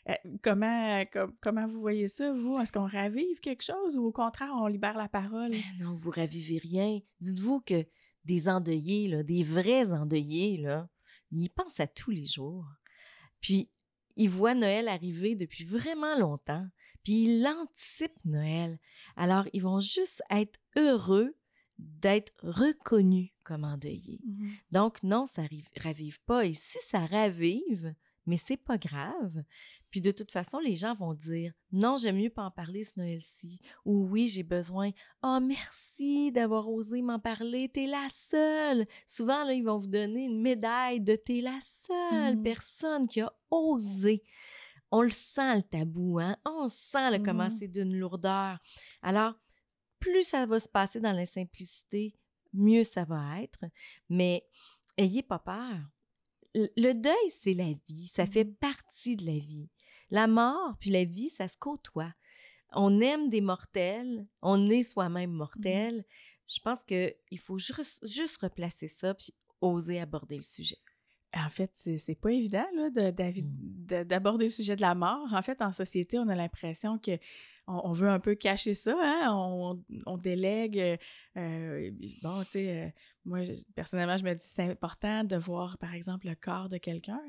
Euh, 0.09 0.13
comment, 0.41 1.03
comment 1.41 1.67
vous 1.67 1.81
voyez 1.81 2.07
ça, 2.07 2.31
vous? 2.31 2.57
Est-ce 2.59 2.71
qu'on 2.71 2.87
ravive 2.87 3.39
quelque 3.41 3.63
chose 3.63 3.97
ou 3.97 4.05
au 4.05 4.11
contraire, 4.11 4.51
on 4.53 4.67
libère 4.67 4.97
la 4.97 5.09
parole? 5.09 5.51
Ben 5.51 5.63
non, 5.79 5.95
vous 5.95 6.11
ravivez 6.11 6.59
rien. 6.59 6.99
Dites-vous 7.19 7.61
que 7.61 7.85
des 8.25 8.49
endeuillés, 8.49 9.07
là, 9.07 9.23
des 9.23 9.43
vrais 9.43 9.91
endeuillés, 9.91 10.57
là, 10.57 10.89
ils 11.31 11.49
pensent 11.49 11.79
à 11.79 11.87
tous 11.87 12.11
les 12.11 12.25
jours. 12.25 12.65
Puis, 13.41 13.69
ils 14.15 14.29
voient 14.29 14.55
Noël 14.55 14.87
arriver 14.87 15.35
depuis 15.35 15.63
vraiment 15.63 16.17
longtemps, 16.17 16.67
puis 17.03 17.25
ils 17.25 17.47
anticipent 17.47 18.25
Noël. 18.25 18.79
Alors, 19.15 19.45
ils 19.53 19.61
vont 19.61 19.79
juste 19.79 20.23
être 20.29 20.59
heureux 20.75 21.35
d'être 21.77 22.33
reconnus 22.41 23.29
comme 23.43 23.63
endeuillés. 23.63 24.19
Mmh 24.25 24.49
Donc, 24.71 25.03
non, 25.03 25.25
ça 25.25 25.43
ne 25.43 25.83
ravive 25.83 26.19
pas. 26.23 26.45
Et 26.45 26.53
si 26.53 26.79
ça 26.81 27.05
ravive, 27.05 27.93
mais 28.25 28.37
c'est 28.37 28.57
pas 28.57 28.77
grave. 28.77 29.43
Puis 29.97 30.01
de 30.03 30.11
toute 30.11 30.31
façon, 30.31 30.59
les 30.59 30.75
gens 30.75 30.93
vont 30.93 31.15
dire 31.15 31.53
non, 31.71 31.97
j'aime 31.97 32.17
mieux 32.17 32.29
pas 32.29 32.43
en 32.43 32.51
parler 32.51 32.83
ce 32.83 32.99
Noël-ci. 32.99 33.59
Ou 33.83 34.05
oui, 34.05 34.27
j'ai 34.27 34.43
besoin. 34.43 34.91
Oh, 35.23 35.39
merci 35.41 36.31
d'avoir 36.31 36.69
osé 36.69 37.01
m'en 37.01 37.17
parler. 37.17 37.67
T'es 37.67 37.87
la 37.87 38.05
seule. 38.07 38.85
Souvent, 39.07 39.43
là, 39.43 39.53
ils 39.53 39.63
vont 39.63 39.79
vous 39.79 39.87
donner 39.87 40.25
une 40.25 40.39
médaille 40.39 41.01
de 41.01 41.15
t'es 41.15 41.41
la 41.41 41.57
seule 41.61 42.35
mmh. 42.35 42.43
personne 42.43 43.07
qui 43.07 43.21
a 43.21 43.33
osé. 43.49 44.21
On 44.91 45.01
le 45.01 45.09
sent 45.09 45.55
le 45.55 45.63
tabou, 45.63 46.19
hein? 46.19 46.37
On 46.45 46.69
sent 46.69 47.17
le 47.17 47.23
comment 47.25 47.47
mmh. 47.47 47.57
c'est 47.57 47.67
d'une 47.67 47.97
lourdeur. 47.97 48.59
Alors, 49.01 49.33
plus 49.99 50.21
ça 50.21 50.45
va 50.45 50.59
se 50.59 50.69
passer 50.69 50.99
dans 50.99 51.11
la 51.11 51.25
simplicité, 51.25 52.13
mieux 52.53 52.83
ça 52.83 53.03
va 53.03 53.41
être. 53.41 53.65
Mais 54.09 54.45
ayez 54.95 55.23
pas 55.23 55.39
peur. 55.39 55.79
Le 56.53 56.93
deuil, 56.93 57.29
c'est 57.29 57.55
la 57.55 57.73
vie, 57.89 58.11
ça 58.13 58.27
fait 58.27 58.45
mmh 58.45 58.53
partie 58.59 59.15
de 59.15 59.25
la 59.25 59.39
vie. 59.39 59.71
La 60.09 60.27
mort 60.27 60.77
puis 60.79 60.89
la 60.89 61.03
vie, 61.03 61.29
ça 61.29 61.47
se 61.47 61.57
côtoie. 61.57 62.13
On 62.73 62.99
aime 62.99 63.29
des 63.29 63.41
mortels, 63.41 64.27
on 64.41 64.69
est 64.69 64.83
soi-même 64.83 65.31
mmh 65.31 65.37
mortel. 65.37 66.05
Je 66.47 66.59
pense 66.59 66.83
qu'il 66.83 67.39
faut 67.39 67.57
juste, 67.57 68.05
juste 68.05 68.37
replacer 68.41 68.87
ça 68.87 69.13
puis 69.13 69.33
oser 69.61 69.99
aborder 69.99 70.37
le 70.37 70.43
sujet. 70.43 70.77
En 71.33 71.49
fait, 71.49 71.71
c'est 71.75 72.19
pas 72.19 72.31
évident 72.31 72.65
mmh. 72.75 74.03
d'aborder 74.03 74.45
le 74.45 74.51
sujet 74.51 74.75
de 74.75 74.81
la 74.81 74.95
mort. 74.95 75.33
En 75.33 75.41
fait, 75.41 75.61
en 75.61 75.71
société, 75.71 76.17
on 76.19 76.27
a 76.29 76.35
l'impression 76.35 76.97
que 76.97 77.19
on, 77.67 77.91
veut 77.91 78.07
un 78.07 78.19
peu 78.19 78.35
cacher 78.35 78.73
ça, 78.73 78.95
hein? 78.97 79.33
on, 80.05 80.17
délègue. 80.17 80.79
Euh, 80.79 80.97
euh, 81.37 81.91
bon, 82.21 82.41
tu 82.43 82.51
sais, 82.51 82.85
euh, 82.85 82.89
moi, 83.25 83.39
personnellement, 83.75 84.15
je 84.15 84.23
me 84.23 84.33
dis 84.33 84.45
c'est 84.45 84.63
important 84.63 85.25
de 85.25 85.35
voir, 85.35 85.77
par 85.77 85.93
exemple, 85.93 86.27
le 86.27 86.35
corps 86.35 86.69
de 86.69 86.77
quelqu'un. 86.77 87.21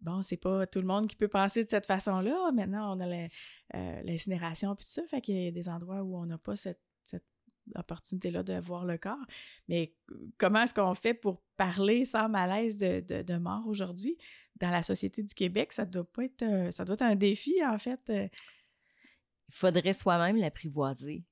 bon, 0.00 0.22
c'est 0.22 0.36
pas 0.36 0.66
tout 0.66 0.80
le 0.80 0.86
monde 0.86 1.06
qui 1.06 1.16
peut 1.16 1.28
penser 1.28 1.64
de 1.64 1.70
cette 1.70 1.86
façon-là. 1.86 2.52
Maintenant, 2.52 2.96
on 2.96 3.00
a 3.00 3.28
l'incinération 4.02 4.74
puis 4.76 4.86
tout 4.86 4.92
ça, 4.92 5.02
fait 5.08 5.20
qu'il 5.20 5.42
y 5.42 5.48
a 5.48 5.50
des 5.50 5.68
endroits 5.68 6.02
où 6.02 6.16
on 6.16 6.26
n'a 6.26 6.38
pas 6.38 6.56
cette, 6.56 6.80
opportunité-là 7.76 8.42
de 8.42 8.58
voir 8.58 8.84
le 8.84 8.98
corps. 8.98 9.24
Mais 9.68 9.94
comment 10.36 10.64
est-ce 10.64 10.74
qu'on 10.74 10.94
fait 10.94 11.14
pour 11.14 11.44
parler 11.56 12.04
sans 12.04 12.28
malaise 12.28 12.78
de, 12.78 13.36
mort 13.36 13.62
aujourd'hui? 13.68 14.18
Dans 14.56 14.70
la 14.70 14.82
société 14.82 15.22
du 15.22 15.32
Québec, 15.32 15.72
ça 15.72 15.84
doit 15.84 16.04
pas 16.04 16.24
être 16.24 16.72
ça 16.72 16.84
doit 16.84 16.94
être 16.94 17.02
un 17.02 17.14
défi, 17.14 17.64
en 17.64 17.78
fait 17.78 18.10
il 19.52 19.56
faudrait 19.56 19.92
soi-même 19.92 20.36
l'apprivoiser. 20.36 21.24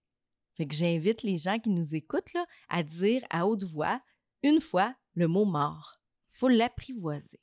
Fait 0.54 0.66
que 0.66 0.74
j'invite 0.74 1.22
les 1.22 1.38
gens 1.38 1.58
qui 1.58 1.70
nous 1.70 1.94
écoutent 1.94 2.32
là, 2.34 2.44
à 2.68 2.82
dire 2.82 3.22
à 3.30 3.46
haute 3.46 3.62
voix 3.62 4.00
une 4.42 4.60
fois 4.60 4.94
le 5.14 5.26
mot 5.26 5.44
mort. 5.44 6.00
faut 6.28 6.48
l'apprivoiser. 6.48 7.40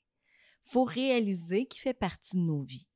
faut 0.64 0.84
réaliser 0.84 1.66
qu'il 1.66 1.82
fait 1.82 1.94
partie 1.94 2.36
de 2.36 2.42
nos 2.42 2.62
vies. 2.62 2.88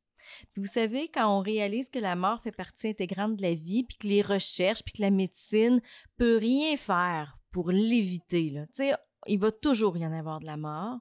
Puis 0.54 0.62
vous 0.62 0.70
savez, 0.70 1.10
quand 1.10 1.36
on 1.36 1.42
réalise 1.42 1.90
que 1.90 2.00
la 2.00 2.16
mort 2.16 2.42
fait 2.44 2.52
partie 2.52 2.90
intégrante 2.90 3.38
de 3.38 3.42
la 3.42 3.54
vie, 3.54 3.84
puis 3.84 3.98
que 3.98 4.08
les 4.08 4.22
recherches, 4.22 4.84
puis 4.84 4.94
que 4.94 5.02
la 5.02 5.10
médecine 5.10 5.82
peut 6.18 6.38
rien 6.38 6.78
faire 6.78 7.40
pour 7.50 7.72
l'éviter, 7.72 8.52
tu 8.52 8.66
sais, 8.74 8.94
il 9.28 9.40
va 9.40 9.52
toujours 9.52 9.98
y 9.98 10.06
en 10.06 10.14
avoir 10.14 10.40
de 10.40 10.46
la 10.46 10.58
mort, 10.58 11.00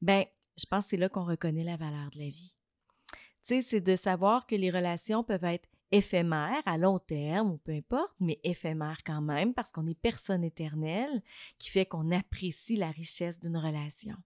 ben, 0.00 0.24
je 0.56 0.66
pense 0.66 0.84
que 0.84 0.90
c'est 0.90 0.96
là 0.96 1.08
qu'on 1.08 1.24
reconnaît 1.24 1.64
la 1.64 1.76
valeur 1.76 2.10
de 2.10 2.18
la 2.18 2.28
vie. 2.28 2.56
C'est 3.42 3.80
de 3.80 3.96
savoir 3.96 4.46
que 4.46 4.56
les 4.56 4.70
relations 4.70 5.22
peuvent 5.22 5.44
être 5.44 5.68
éphémère 5.94 6.60
à 6.66 6.76
long 6.76 6.98
terme 6.98 7.52
ou 7.52 7.58
peu 7.58 7.72
importe, 7.72 8.14
mais 8.18 8.40
éphémère 8.42 9.04
quand 9.04 9.20
même 9.20 9.54
parce 9.54 9.70
qu'on 9.70 9.86
est 9.86 9.98
personne 9.98 10.42
éternelle 10.42 11.22
qui 11.58 11.70
fait 11.70 11.86
qu'on 11.86 12.10
apprécie 12.10 12.76
la 12.76 12.90
richesse 12.90 13.38
d'une 13.38 13.56
relation. 13.56 14.16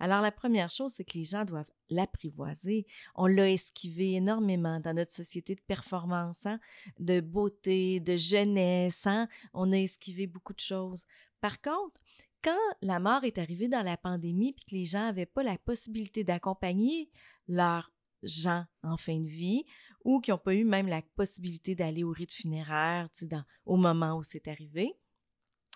Alors 0.00 0.20
la 0.20 0.32
première 0.32 0.70
chose, 0.70 0.92
c'est 0.92 1.04
que 1.04 1.16
les 1.16 1.24
gens 1.24 1.44
doivent 1.44 1.70
l'apprivoiser. 1.88 2.84
On 3.14 3.26
l'a 3.26 3.50
esquivé 3.50 4.14
énormément 4.14 4.80
dans 4.80 4.94
notre 4.94 5.12
société 5.12 5.54
de 5.54 5.60
performance, 5.60 6.46
hein, 6.46 6.58
de 6.98 7.20
beauté, 7.20 8.00
de 8.00 8.16
jeunesse. 8.16 9.06
Hein. 9.06 9.28
On 9.52 9.70
a 9.70 9.78
esquivé 9.78 10.26
beaucoup 10.26 10.52
de 10.52 10.60
choses. 10.60 11.04
Par 11.40 11.60
contre, 11.60 12.00
quand 12.42 12.58
la 12.82 12.98
mort 12.98 13.22
est 13.22 13.38
arrivée 13.38 13.68
dans 13.68 13.82
la 13.82 13.96
pandémie 13.96 14.52
puis 14.52 14.64
que 14.64 14.74
les 14.74 14.84
gens 14.84 15.06
n'avaient 15.06 15.26
pas 15.26 15.44
la 15.44 15.58
possibilité 15.58 16.24
d'accompagner 16.24 17.08
leurs 17.46 17.92
gens 18.24 18.64
en 18.82 18.96
fin 18.96 19.18
de 19.20 19.28
vie 19.28 19.64
ou 20.04 20.20
qui 20.20 20.30
n'ont 20.30 20.38
pas 20.38 20.54
eu 20.54 20.64
même 20.64 20.86
la 20.86 21.02
possibilité 21.02 21.74
d'aller 21.74 22.04
au 22.04 22.12
rite 22.12 22.32
funéraire 22.32 23.08
dans, 23.22 23.44
au 23.64 23.76
moment 23.76 24.16
où 24.18 24.22
c'est 24.22 24.48
arrivé, 24.48 24.94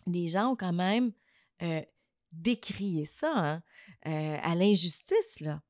les 0.06 0.28
gens 0.28 0.52
ont 0.52 0.56
quand 0.56 0.72
même 0.72 1.12
euh, 1.62 1.82
décrié 2.32 3.04
ça 3.04 3.32
hein, 3.34 3.62
euh, 4.06 4.38
à 4.42 4.54
l'injustice. 4.54 5.40
Là. 5.40 5.62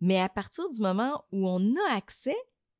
Mais 0.00 0.18
à 0.18 0.28
partir 0.28 0.68
du 0.70 0.80
moment 0.80 1.24
où 1.32 1.48
on 1.48 1.74
a 1.76 1.94
accès, 1.94 2.36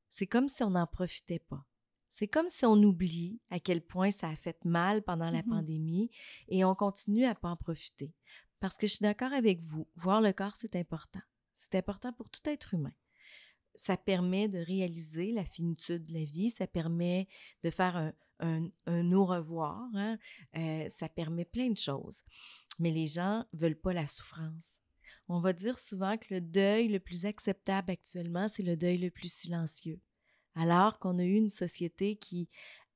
c'est 0.09 0.27
comme 0.27 0.49
si 0.49 0.63
on 0.63 0.71
n'en 0.71 0.87
profitait 0.87 1.39
pas. 1.39 1.65
C'est 2.11 2.29
comme 2.29 2.49
si 2.49 2.65
on 2.65 2.83
oublie 2.83 3.41
à 3.51 3.61
quel 3.61 3.81
point 3.81 4.11
ça 4.11 4.29
a 4.29 4.35
fait 4.35 4.65
mal 4.65 5.03
pendant 5.03 5.31
la 5.31 5.43
mmh 5.43 5.49
pandémie 5.49 6.11
et 6.49 6.65
on 6.65 6.75
continue 6.75 7.27
à 7.27 7.35
pas 7.35 7.51
en 7.51 7.57
profiter. 7.57 8.13
Parce 8.61 8.77
que 8.77 8.87
je 8.89 8.95
suis 8.95 9.03
d'accord 9.03 9.33
avec 9.33 9.61
vous, 9.61 9.87
voir 9.95 10.21
le 10.21 10.33
corps, 10.33 10.57
c'est 10.57 10.75
important. 10.75 11.21
C'est 11.55 11.77
important 11.77 12.13
pour 12.13 12.29
tout 12.31 12.41
être 12.49 12.75
humain 12.75 12.93
ça 13.75 13.97
permet 13.97 14.49
de 14.49 14.59
réaliser 14.59 15.33
la 15.33 15.45
finitude 15.45 16.05
de 16.05 16.15
la 16.15 16.25
vie, 16.25 16.51
ça 16.51 16.67
permet 16.67 17.29
de 17.63 17.71
faire 17.71 18.13
un, 18.41 18.71
un, 18.87 19.13
au 19.13 19.25
revoir, 19.25 19.89
hein, 19.95 20.19
euh, 20.57 20.89
ça 20.89 21.09
permet 21.09 21.45
plein 21.45 21.71
de 21.71 21.77
choses. 21.77 22.23
Mais 22.79 22.91
les 22.91 23.07
gens 23.07 23.45
veulent 23.53 23.79
pas 23.79 23.93
la 23.93 24.07
souffrance. 24.07 24.81
On 25.29 25.41
va 25.41 25.53
dire 25.53 25.79
souvent 25.79 26.17
que 26.17 26.35
le 26.35 26.41
deuil 26.41 26.89
le 26.89 27.01
plus 27.01 27.27
acceptable 27.27 27.91
actuellement, 27.91 28.49
c'est 28.49 28.63
le 28.63 28.77
deuil 28.77 28.99
le 28.99 29.11
plus 29.11 29.33
silencieux. 29.33 30.01
Alors 30.55 30.99
qu'on 30.99 31.19
a 31.19 31.25
eu 31.25 31.35
une 31.35 31.51
société 31.51 32.17
qui 32.17 32.49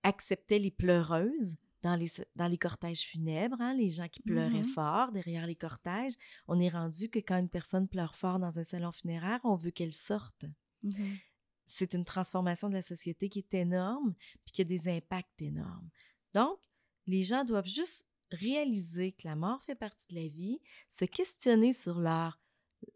acceptait 0.02 0.58
les 0.58 0.70
pleureuses, 0.70 1.56
dans 1.82 1.96
les, 1.96 2.06
dans 2.36 2.46
les 2.46 2.58
cortèges 2.58 3.02
funèbres, 3.02 3.60
hein, 3.60 3.74
les 3.74 3.90
gens 3.90 4.08
qui 4.08 4.22
pleuraient 4.22 4.60
mmh 4.60 4.64
fort 4.64 5.12
derrière 5.12 5.46
les 5.46 5.56
cortèges, 5.56 6.14
on 6.46 6.60
est 6.60 6.68
rendu 6.68 7.08
que 7.10 7.18
quand 7.18 7.38
une 7.38 7.48
personne 7.48 7.88
pleure 7.88 8.14
fort 8.14 8.38
dans 8.38 8.58
un 8.58 8.64
salon 8.64 8.92
funéraire, 8.92 9.40
on 9.44 9.56
veut 9.56 9.72
qu'elle 9.72 9.92
sorte. 9.92 10.44
Mmh 10.82 11.14
c'est 11.72 11.94
une 11.94 12.04
transformation 12.04 12.68
de 12.68 12.74
la 12.74 12.82
société 12.82 13.28
qui 13.28 13.38
est 13.38 13.54
énorme, 13.54 14.14
puis 14.44 14.52
qui 14.52 14.60
a 14.62 14.64
des 14.64 14.88
impacts 14.88 15.40
énormes. 15.40 15.88
Donc, 16.34 16.58
les 17.06 17.22
gens 17.22 17.44
doivent 17.44 17.66
juste 17.66 18.06
réaliser 18.30 19.12
que 19.12 19.26
la 19.26 19.36
mort 19.36 19.62
fait 19.64 19.74
partie 19.74 20.06
de 20.08 20.20
la 20.20 20.28
vie, 20.28 20.60
se 20.88 21.04
questionner 21.04 21.72
sur 21.72 21.98
leur, 21.98 22.38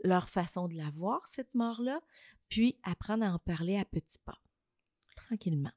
leur 0.05 0.29
façon 0.29 0.69
de 0.69 0.75
la 0.75 0.91
voir, 0.91 1.27
cette 1.27 1.55
mort-là, 1.55 2.01
puis 2.49 2.79
apprendre 2.83 3.25
à 3.25 3.33
en 3.33 3.39
parler 3.39 3.77
à 3.77 3.85
petits 3.85 4.19
pas, 4.25 4.41
tranquillement. 5.15 5.73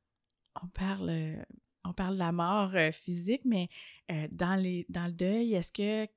On 0.62 0.68
parle, 0.68 1.10
euh, 1.10 1.44
on 1.84 1.94
parle 1.94 2.16
de 2.16 2.20
la 2.20 2.32
mort 2.32 2.76
euh, 2.76 2.92
physique, 2.92 3.44
mais 3.46 3.70
euh, 4.12 4.28
dans, 4.32 4.56
les, 4.56 4.86
dans 4.90 5.06
le 5.06 5.14
deuil, 5.14 5.54
est-ce 5.54 5.72
que 5.72 6.10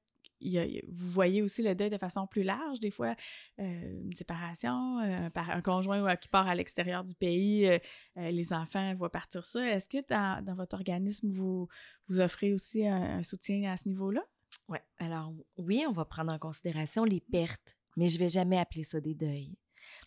vous 0.88 1.10
voyez 1.10 1.42
aussi 1.42 1.62
le 1.62 1.74
deuil 1.74 1.90
de 1.90 1.98
façon 1.98 2.26
plus 2.26 2.42
large, 2.42 2.80
des 2.80 2.90
fois 2.90 3.14
euh, 3.60 4.00
une 4.04 4.14
séparation, 4.14 4.98
euh, 5.00 5.30
par 5.30 5.50
un 5.50 5.62
conjoint 5.62 6.16
qui 6.16 6.28
part 6.28 6.48
à 6.48 6.54
l'extérieur 6.54 7.04
du 7.04 7.14
pays, 7.14 7.66
euh, 7.66 7.78
les 8.16 8.52
enfants 8.52 8.94
voient 8.94 9.12
partir 9.12 9.46
ça. 9.46 9.64
Est-ce 9.66 9.88
que 9.88 9.98
dans, 10.08 10.54
votre 10.54 10.74
organisme, 10.74 11.28
vous, 11.28 11.68
vous 12.08 12.20
offrez 12.20 12.52
aussi 12.52 12.86
un, 12.86 13.22
soutien 13.22 13.72
à 13.72 13.76
ce 13.76 13.88
niveau-là? 13.88 14.22
Oui. 14.68 14.78
Alors, 14.98 15.32
oui, 15.58 15.84
on 15.88 15.92
va 15.92 16.04
prendre 16.04 16.32
en 16.32 16.38
considération 16.38 17.04
les 17.04 17.20
pertes, 17.20 17.78
mais 17.96 18.08
je 18.08 18.14
ne 18.14 18.20
vais 18.20 18.28
jamais 18.28 18.58
appeler 18.58 18.84
ça 18.84 19.00
des 19.00 19.14
deuils. 19.14 19.56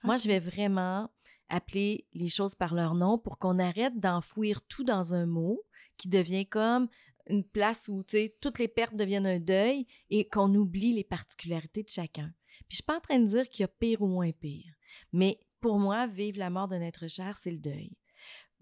Moi, 0.03 0.17
je 0.17 0.27
vais 0.27 0.39
vraiment 0.39 1.09
appeler 1.49 2.07
les 2.13 2.27
choses 2.27 2.55
par 2.55 2.73
leur 2.73 2.95
nom 2.95 3.17
pour 3.17 3.37
qu'on 3.37 3.59
arrête 3.59 3.99
d'enfouir 3.99 4.61
tout 4.63 4.83
dans 4.83 5.13
un 5.13 5.25
mot 5.25 5.61
qui 5.97 6.09
devient 6.09 6.45
comme 6.45 6.87
une 7.27 7.43
place 7.43 7.89
où 7.89 8.03
toutes 8.41 8.59
les 8.59 8.67
pertes 8.67 8.95
deviennent 8.95 9.27
un 9.27 9.39
deuil 9.39 9.87
et 10.09 10.27
qu'on 10.27 10.53
oublie 10.53 10.93
les 10.93 11.03
particularités 11.03 11.83
de 11.83 11.89
chacun. 11.89 12.33
Puis 12.67 12.71
je 12.71 12.75
suis 12.75 12.83
pas 12.83 12.97
en 12.97 13.01
train 13.01 13.19
de 13.19 13.27
dire 13.27 13.49
qu'il 13.49 13.61
y 13.61 13.65
a 13.65 13.67
pire 13.67 14.01
ou 14.01 14.07
moins 14.07 14.31
pire, 14.31 14.73
mais 15.11 15.39
pour 15.61 15.79
moi, 15.79 16.07
vivre 16.07 16.37
la 16.39 16.49
mort 16.49 16.67
d'un 16.67 16.81
être 16.81 17.07
cher, 17.09 17.37
c'est 17.37 17.51
le 17.51 17.57
deuil. 17.57 17.91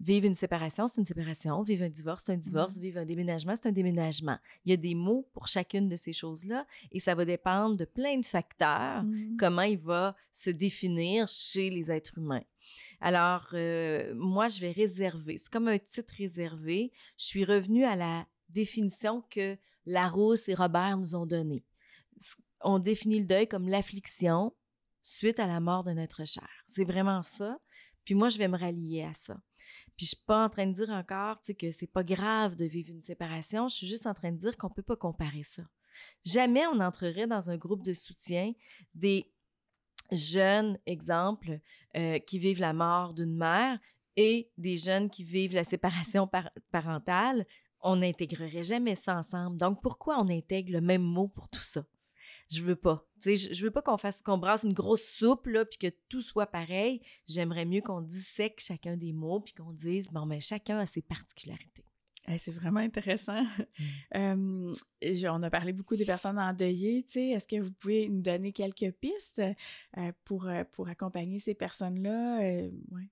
Vivre 0.00 0.26
une 0.26 0.34
séparation, 0.34 0.86
c'est 0.86 1.00
une 1.00 1.06
séparation. 1.06 1.62
Vivre 1.62 1.84
un 1.84 1.88
divorce, 1.88 2.24
c'est 2.26 2.32
un 2.32 2.36
divorce. 2.36 2.78
Mmh. 2.78 2.82
Vivre 2.82 2.98
un 3.00 3.04
déménagement, 3.04 3.54
c'est 3.54 3.68
un 3.68 3.72
déménagement. 3.72 4.38
Il 4.64 4.70
y 4.70 4.72
a 4.72 4.76
des 4.76 4.94
mots 4.94 5.28
pour 5.32 5.46
chacune 5.46 5.88
de 5.88 5.96
ces 5.96 6.12
choses-là 6.12 6.66
et 6.90 6.98
ça 6.98 7.14
va 7.14 7.24
dépendre 7.24 7.76
de 7.76 7.84
plein 7.84 8.18
de 8.18 8.24
facteurs, 8.24 9.04
mmh. 9.04 9.36
comment 9.38 9.62
il 9.62 9.78
va 9.78 10.16
se 10.32 10.50
définir 10.50 11.28
chez 11.28 11.70
les 11.70 11.90
êtres 11.90 12.18
humains. 12.18 12.42
Alors, 13.00 13.48
euh, 13.52 14.12
moi, 14.14 14.48
je 14.48 14.60
vais 14.60 14.72
réserver. 14.72 15.36
C'est 15.36 15.50
comme 15.50 15.68
un 15.68 15.78
titre 15.78 16.14
réservé. 16.18 16.90
Je 17.16 17.26
suis 17.26 17.44
revenue 17.44 17.84
à 17.84 17.96
la 17.96 18.26
définition 18.48 19.22
que 19.30 19.56
Larousse 19.86 20.48
et 20.48 20.54
Robert 20.54 20.96
nous 20.96 21.14
ont 21.14 21.26
donnée. 21.26 21.64
On 22.60 22.78
définit 22.78 23.20
le 23.20 23.26
deuil 23.26 23.48
comme 23.48 23.68
l'affliction 23.68 24.54
suite 25.02 25.38
à 25.38 25.46
la 25.46 25.60
mort 25.60 25.84
de 25.84 25.92
notre 25.92 26.24
cher. 26.24 26.48
C'est 26.66 26.84
vraiment 26.84 27.22
ça. 27.22 27.58
Puis 28.04 28.14
moi, 28.14 28.28
je 28.28 28.38
vais 28.38 28.48
me 28.48 28.58
rallier 28.58 29.04
à 29.04 29.12
ça. 29.12 29.36
Puis 29.96 30.06
je 30.06 30.16
suis 30.16 30.24
pas 30.26 30.44
en 30.44 30.48
train 30.48 30.66
de 30.66 30.72
dire 30.72 30.90
encore 30.90 31.40
que 31.58 31.70
c'est 31.70 31.90
pas 31.90 32.04
grave 32.04 32.56
de 32.56 32.64
vivre 32.64 32.90
une 32.90 33.02
séparation. 33.02 33.68
Je 33.68 33.76
suis 33.76 33.86
juste 33.86 34.06
en 34.06 34.14
train 34.14 34.32
de 34.32 34.38
dire 34.38 34.56
qu'on 34.56 34.70
peut 34.70 34.82
pas 34.82 34.96
comparer 34.96 35.42
ça. 35.42 35.62
Jamais 36.24 36.66
on 36.66 36.80
entrerait 36.80 37.26
dans 37.26 37.50
un 37.50 37.56
groupe 37.56 37.84
de 37.84 37.94
soutien 37.94 38.52
des 38.94 39.32
jeunes, 40.10 40.78
exemple, 40.86 41.60
euh, 41.96 42.18
qui 42.18 42.38
vivent 42.38 42.60
la 42.60 42.72
mort 42.72 43.14
d'une 43.14 43.36
mère 43.36 43.78
et 44.16 44.50
des 44.58 44.76
jeunes 44.76 45.10
qui 45.10 45.24
vivent 45.24 45.54
la 45.54 45.64
séparation 45.64 46.28
parentale 46.70 47.46
on 47.84 47.96
n'intégrerait 47.96 48.64
jamais 48.64 48.96
ça 48.96 49.16
ensemble. 49.16 49.58
Donc, 49.58 49.82
pourquoi 49.82 50.18
on 50.18 50.28
intègre 50.28 50.72
le 50.72 50.80
même 50.80 51.02
mot 51.02 51.28
pour 51.28 51.48
tout 51.48 51.60
ça? 51.60 51.86
Je 52.50 52.62
veux 52.62 52.76
pas. 52.76 53.06
Je, 53.24 53.52
je 53.52 53.62
veux 53.62 53.70
pas 53.70 53.82
qu'on 53.82 53.96
fasse 53.96 54.22
qu'on 54.22 54.38
brasse 54.38 54.64
une 54.64 54.72
grosse 54.72 55.04
soupe 55.04 55.46
là, 55.46 55.64
puis 55.64 55.78
que 55.78 55.94
tout 56.08 56.20
soit 56.20 56.46
pareil. 56.46 57.00
J'aimerais 57.26 57.64
mieux 57.64 57.82
qu'on 57.82 58.00
dissèque 58.00 58.60
chacun 58.60 58.96
des 58.96 59.12
mots, 59.12 59.40
puis 59.40 59.54
qu'on 59.54 59.72
dise 59.72 60.10
bon, 60.10 60.26
mais 60.26 60.36
ben, 60.36 60.40
chacun 60.40 60.78
a 60.78 60.86
ses 60.86 61.02
particularités. 61.02 61.84
c'est 62.38 62.52
vraiment 62.52 62.80
intéressant. 62.80 63.44
Mmh. 64.14 64.72
on 65.28 65.42
a 65.42 65.50
parlé 65.50 65.72
beaucoup 65.72 65.96
des 65.96 66.04
personnes 66.04 66.38
endeuillées. 66.38 67.04
Est-ce 67.14 67.46
que 67.48 67.60
vous 67.60 67.72
pouvez 67.72 68.08
nous 68.08 68.22
donner 68.22 68.52
quelques 68.52 68.92
pistes 68.92 69.42
pour, 70.24 70.48
pour 70.72 70.88
accompagner 70.88 71.40
ces 71.40 71.54
personnes-là? 71.54 72.38
Ouais. 72.38 73.10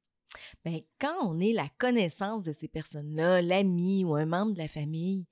Bien, 0.65 0.81
quand 1.01 1.17
on 1.23 1.41
est 1.41 1.53
la 1.53 1.69
connaissance 1.79 2.43
de 2.43 2.53
ces 2.53 2.69
personnes-là, 2.69 3.43
l'ami 3.43 4.05
ou 4.05 4.15
un 4.15 4.27
membre 4.27 4.55
de 4.55 4.59
la 4.59 4.69
famille, 4.69 5.27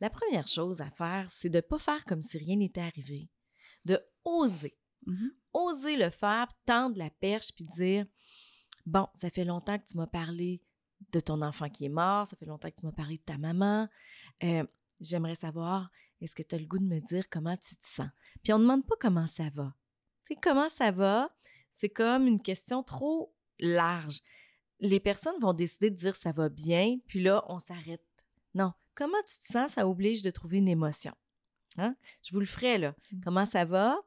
la 0.00 0.10
première 0.10 0.48
chose 0.48 0.80
à 0.80 0.90
faire, 0.90 1.28
c'est 1.28 1.48
de 1.48 1.56
ne 1.56 1.62
pas 1.62 1.78
faire 1.78 2.04
comme 2.04 2.22
si 2.22 2.38
rien 2.38 2.56
n'était 2.56 2.80
arrivé, 2.80 3.28
de 3.84 4.00
oser. 4.24 4.76
Mmh 5.06 5.28
oser 5.56 5.96
le 5.96 6.10
faire, 6.10 6.48
tendre 6.66 6.98
la 6.98 7.08
perche, 7.08 7.52
puis 7.54 7.64
dire 7.64 8.06
Bon, 8.84 9.08
ça 9.14 9.30
fait 9.30 9.44
longtemps 9.44 9.78
que 9.78 9.86
tu 9.86 9.96
m'as 9.96 10.06
parlé 10.06 10.62
de 11.12 11.20
ton 11.20 11.42
enfant 11.42 11.68
qui 11.68 11.86
est 11.86 11.90
mort, 11.90 12.26
ça 12.26 12.36
fait 12.36 12.46
longtemps 12.46 12.70
que 12.70 12.78
tu 12.78 12.86
m'as 12.86 12.92
parlé 12.92 13.18
de 13.18 13.22
ta 13.22 13.38
maman. 13.38 13.88
Euh, 14.44 14.64
j'aimerais 15.00 15.34
savoir, 15.34 15.90
est-ce 16.20 16.34
que 16.36 16.42
tu 16.42 16.54
as 16.54 16.58
le 16.58 16.66
goût 16.66 16.78
de 16.78 16.84
me 16.84 17.00
dire 17.00 17.28
comment 17.28 17.56
tu 17.56 17.76
te 17.76 17.86
sens? 17.86 18.08
Puis 18.42 18.52
on 18.52 18.58
ne 18.58 18.62
demande 18.62 18.86
pas 18.86 18.94
comment 19.00 19.26
ça 19.26 19.48
va. 19.54 19.74
Tu 20.24 20.34
sais, 20.34 20.40
comment 20.40 20.68
ça 20.68 20.90
va, 20.90 21.34
c'est 21.72 21.88
comme 21.88 22.26
une 22.26 22.40
question 22.40 22.82
trop 22.82 23.34
large. 23.58 24.20
Les 24.80 25.00
personnes 25.00 25.40
vont 25.40 25.52
décider 25.52 25.90
de 25.90 25.96
dire 25.96 26.16
ça 26.16 26.32
va 26.32 26.48
bien, 26.48 26.98
puis 27.06 27.22
là, 27.22 27.44
on 27.48 27.58
s'arrête. 27.58 28.04
Non, 28.54 28.72
comment 28.94 29.22
tu 29.26 29.38
te 29.38 29.52
sens, 29.52 29.72
ça 29.72 29.88
oblige 29.88 30.22
de 30.22 30.30
trouver 30.30 30.58
une 30.58 30.68
émotion. 30.68 31.14
Hein? 31.78 31.96
Je 32.22 32.32
vous 32.32 32.40
le 32.40 32.46
ferai, 32.46 32.78
là. 32.78 32.94
Mmh. 33.12 33.20
Comment 33.24 33.44
ça 33.44 33.64
va? 33.64 33.98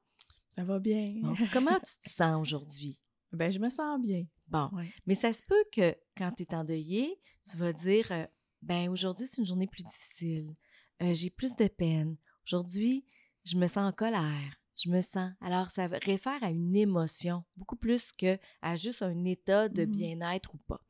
Ça 0.50 0.64
va 0.64 0.80
bien. 0.80 1.22
comment 1.54 1.78
tu 1.80 1.98
te 2.04 2.10
sens 2.10 2.42
aujourd'hui? 2.42 3.00
Ben, 3.32 3.52
je 3.52 3.60
me 3.60 3.70
sens 3.70 4.02
bien. 4.02 4.26
Bon. 4.48 4.70
Mais 5.06 5.16
ça 5.16 5.32
se 5.32 5.42
peut 5.48 5.64
que 5.72 5.96
quand 6.18 6.32
tu 6.32 6.44
es 6.44 6.56
endeuillé, 6.56 7.20
tu 7.48 7.58
vas 7.58 7.72
dire 7.72 8.12
euh, 8.12 8.26
ben 8.62 8.90
aujourd'hui, 8.90 9.28
c'est 9.28 9.38
une 9.38 9.46
journée 9.46 9.68
plus 9.68 9.84
difficile. 9.84 10.56
Euh, 11.02 11.14
j'ai 11.14 11.30
plus 11.30 11.56
de 11.56 11.68
peine. 11.68 12.18
Aujourd'hui, 12.46 13.06
je 13.46 13.58
me 13.58 13.68
sens 13.68 13.90
en 13.90 13.92
colère. 13.92 14.59
Je 14.81 14.89
me 14.89 15.01
sens. 15.01 15.31
Alors, 15.41 15.69
ça 15.69 15.88
réfère 15.88 16.41
à 16.41 16.50
une 16.50 16.75
émotion, 16.75 17.43
beaucoup 17.57 17.75
plus 17.75 18.12
que 18.12 18.38
à 18.62 18.75
juste 18.75 19.01
un 19.01 19.25
état 19.25 19.67
de 19.67 19.83
mmh 19.83 19.91
bien-être 19.91 20.53
ou 20.53 20.57
pas. 20.57 20.81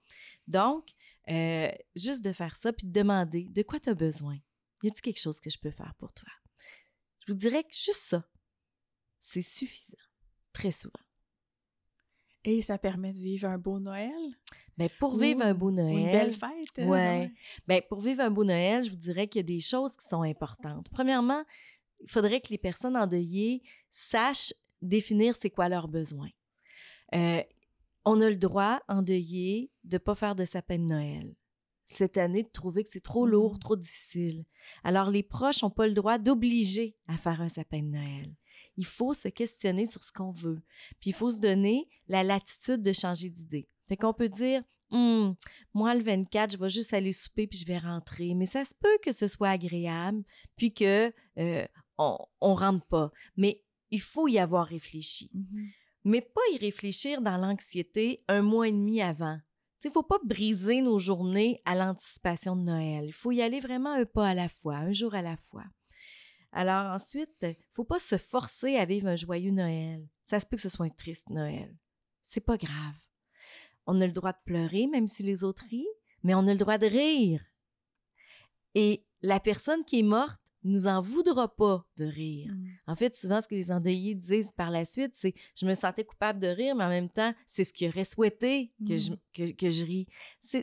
Donc, 0.47 0.91
euh, 1.29 1.71
juste 1.95 2.23
de 2.23 2.31
faire 2.31 2.55
ça, 2.55 2.71
puis 2.71 2.87
de 2.87 2.91
demander 2.91 3.45
de 3.49 3.61
quoi 3.63 3.79
tu 3.79 3.89
as 3.89 3.95
besoin? 3.95 4.35
Y 4.83 4.87
a-t-il 4.87 5.01
quelque 5.01 5.19
chose 5.19 5.39
que 5.39 5.49
je 5.49 5.57
peux 5.57 5.71
faire 5.71 5.93
pour 5.97 6.13
toi? 6.13 6.29
Je 7.25 7.33
vous 7.33 7.37
dirais 7.37 7.63
que 7.63 7.73
juste 7.73 8.01
ça, 8.01 8.23
c'est 9.19 9.41
suffisant, 9.41 9.97
très 10.53 10.71
souvent. 10.71 10.93
Et 12.45 12.61
ça 12.61 12.77
permet 12.77 13.11
de 13.11 13.17
vivre 13.17 13.47
un 13.47 13.57
beau 13.57 13.79
Noël? 13.79 14.13
Bien, 14.77 14.87
pour 14.99 15.15
vivre 15.15 15.41
un 15.41 15.53
beau 15.53 15.71
Noël. 15.71 15.97
Une 15.97 16.05
belle 16.05 16.33
fête. 16.33 16.77
Oui. 16.77 16.85
Ouais. 16.85 17.31
Bien, 17.67 17.81
pour 17.89 17.99
vivre 17.99 18.21
un 18.21 18.31
beau 18.31 18.45
Noël, 18.45 18.83
je 18.83 18.89
vous 18.89 18.95
dirais 18.95 19.27
qu'il 19.27 19.39
y 19.39 19.43
a 19.43 19.47
des 19.47 19.59
choses 19.59 19.97
qui 19.97 20.07
sont 20.07 20.21
importantes. 20.21 20.87
Premièrement, 20.89 21.43
il 22.01 22.09
faudrait 22.09 22.41
que 22.41 22.49
les 22.49 22.57
personnes 22.57 22.97
endeuillées 22.97 23.61
sachent 23.89 24.53
définir 24.81 25.35
c'est 25.35 25.49
quoi 25.49 25.69
leurs 25.69 25.87
besoins. 25.87 26.29
Euh, 27.13 27.43
on 28.05 28.21
a 28.21 28.29
le 28.29 28.35
droit, 28.35 28.81
endeuillé, 28.87 29.71
de 29.83 29.95
ne 29.95 29.99
pas 29.99 30.15
faire 30.15 30.35
de 30.35 30.45
sapin 30.45 30.77
de 30.77 30.83
Noël. 30.83 31.35
Cette 31.85 32.17
année, 32.17 32.43
de 32.43 32.49
trouver 32.49 32.83
que 32.83 32.89
c'est 32.89 32.99
trop 32.99 33.25
lourd, 33.25 33.55
mmh. 33.55 33.59
trop 33.59 33.75
difficile. 33.75 34.45
Alors, 34.83 35.09
les 35.09 35.23
proches 35.23 35.63
n'ont 35.63 35.71
pas 35.71 35.87
le 35.87 35.93
droit 35.93 36.17
d'obliger 36.19 36.95
à 37.07 37.17
faire 37.17 37.41
un 37.41 37.49
sapin 37.49 37.81
de 37.81 37.87
Noël 37.87 38.35
il 38.79 38.85
faut 38.85 39.11
se 39.11 39.27
questionner 39.27 39.85
sur 39.85 40.01
ce 40.03 40.11
qu'on 40.13 40.31
veut. 40.31 40.61
Puis 41.01 41.09
il 41.09 41.13
faut 41.13 41.31
se 41.31 41.41
donner 41.41 41.89
la 42.07 42.23
latitude 42.23 42.81
de 42.81 42.93
changer 42.93 43.29
d'idée. 43.29 43.67
Fait 43.89 43.97
qu'on 43.97 44.13
peut 44.13 44.29
dire, 44.29 44.63
«Hum, 44.91 45.35
moi, 45.73 45.93
le 45.93 46.01
24, 46.01 46.53
je 46.53 46.57
vais 46.57 46.69
juste 46.69 46.93
aller 46.93 47.11
souper 47.11 47.45
puis 47.45 47.59
je 47.59 47.65
vais 47.65 47.77
rentrer. 47.77 48.33
Mais 48.35 48.45
ça 48.45 48.63
se 48.63 48.73
peut 48.73 48.97
que 49.03 49.11
ce 49.11 49.27
soit 49.27 49.49
agréable, 49.49 50.23
puis 50.55 50.73
que 50.73 51.13
euh, 51.37 51.67
on, 51.99 52.53
rentre 52.53 52.85
pas. 52.85 53.11
Mais 53.35 53.63
il 53.91 54.01
faut 54.01 54.27
y 54.27 54.39
avoir 54.39 54.67
réfléchi. 54.67 55.29
Mmh 55.33 55.67
Mais 56.05 56.21
pas 56.21 56.41
y 56.53 56.57
réfléchir 56.57 57.21
dans 57.21 57.37
l'anxiété 57.37 58.23
un 58.27 58.41
mois 58.41 58.67
et 58.67 58.71
demi 58.71 59.01
avant. 59.01 59.39
Il 59.83 59.87
ne 59.87 59.93
faut 59.93 60.03
pas 60.03 60.19
briser 60.23 60.81
nos 60.81 60.99
journées 60.99 61.61
à 61.65 61.75
l'anticipation 61.75 62.55
de 62.55 62.63
Noël. 62.63 63.05
Il 63.05 63.13
faut 63.13 63.31
y 63.31 63.41
aller 63.41 63.59
vraiment 63.59 63.93
un 63.93 64.05
pas 64.05 64.27
à 64.27 64.33
la 64.33 64.49
fois, 64.49 64.75
un 64.75 64.91
jour 64.91 65.15
à 65.15 65.21
la 65.21 65.37
fois. 65.37 65.63
Alors 66.51 66.91
ensuite, 66.93 67.35
il 67.43 67.55
faut 67.71 67.85
pas 67.85 67.99
se 67.99 68.17
forcer 68.17 68.75
à 68.75 68.85
vivre 68.85 69.07
un 69.07 69.15
joyeux 69.15 69.51
Noël. 69.51 70.05
Ça 70.23 70.39
se 70.39 70.45
peut 70.45 70.57
que 70.57 70.61
ce 70.61 70.69
soit 70.69 70.87
un 70.87 70.89
triste 70.89 71.29
Noël. 71.29 71.73
C'est 72.23 72.41
pas 72.41 72.57
grave. 72.57 72.95
On 73.85 74.01
a 74.01 74.07
le 74.07 74.13
droit 74.13 74.33
de 74.33 74.37
pleurer, 74.45 74.87
même 74.87 75.07
si 75.07 75.23
les 75.23 75.43
autres 75.43 75.65
rient, 75.69 75.87
mais 76.23 76.33
on 76.33 76.47
a 76.47 76.51
le 76.51 76.59
droit 76.59 76.77
de 76.77 76.87
rire. 76.87 77.43
Et 78.75 79.05
la 79.21 79.39
personne 79.39 79.83
qui 79.85 79.99
est 79.99 80.03
morte 80.03 80.38
nous 80.63 80.87
en 80.87 81.01
voudra 81.01 81.53
pas 81.55 81.85
de 81.97 82.05
rire. 82.05 82.51
Mm. 82.53 82.67
En 82.87 82.95
fait, 82.95 83.15
souvent, 83.15 83.39
ce 83.41 83.47
que 83.47 83.55
les 83.55 83.71
endeuillés 83.71 84.15
disent 84.15 84.51
par 84.51 84.71
la 84.71 84.85
suite, 84.85 85.11
c'est 85.13 85.33
je 85.55 85.65
me 85.65 85.73
sentais 85.73 86.03
coupable 86.03 86.39
de 86.39 86.47
rire, 86.47 86.75
mais 86.75 86.83
en 86.83 86.89
même 86.89 87.09
temps, 87.09 87.33
c'est 87.45 87.63
ce 87.63 87.73
qu'il 87.73 87.89
aurait 87.89 88.03
souhaité 88.03 88.73
que, 88.87 88.97
je, 88.97 89.11
mm. 89.11 89.53
que, 89.53 89.69
je 89.69 89.85
ris. 89.85 90.07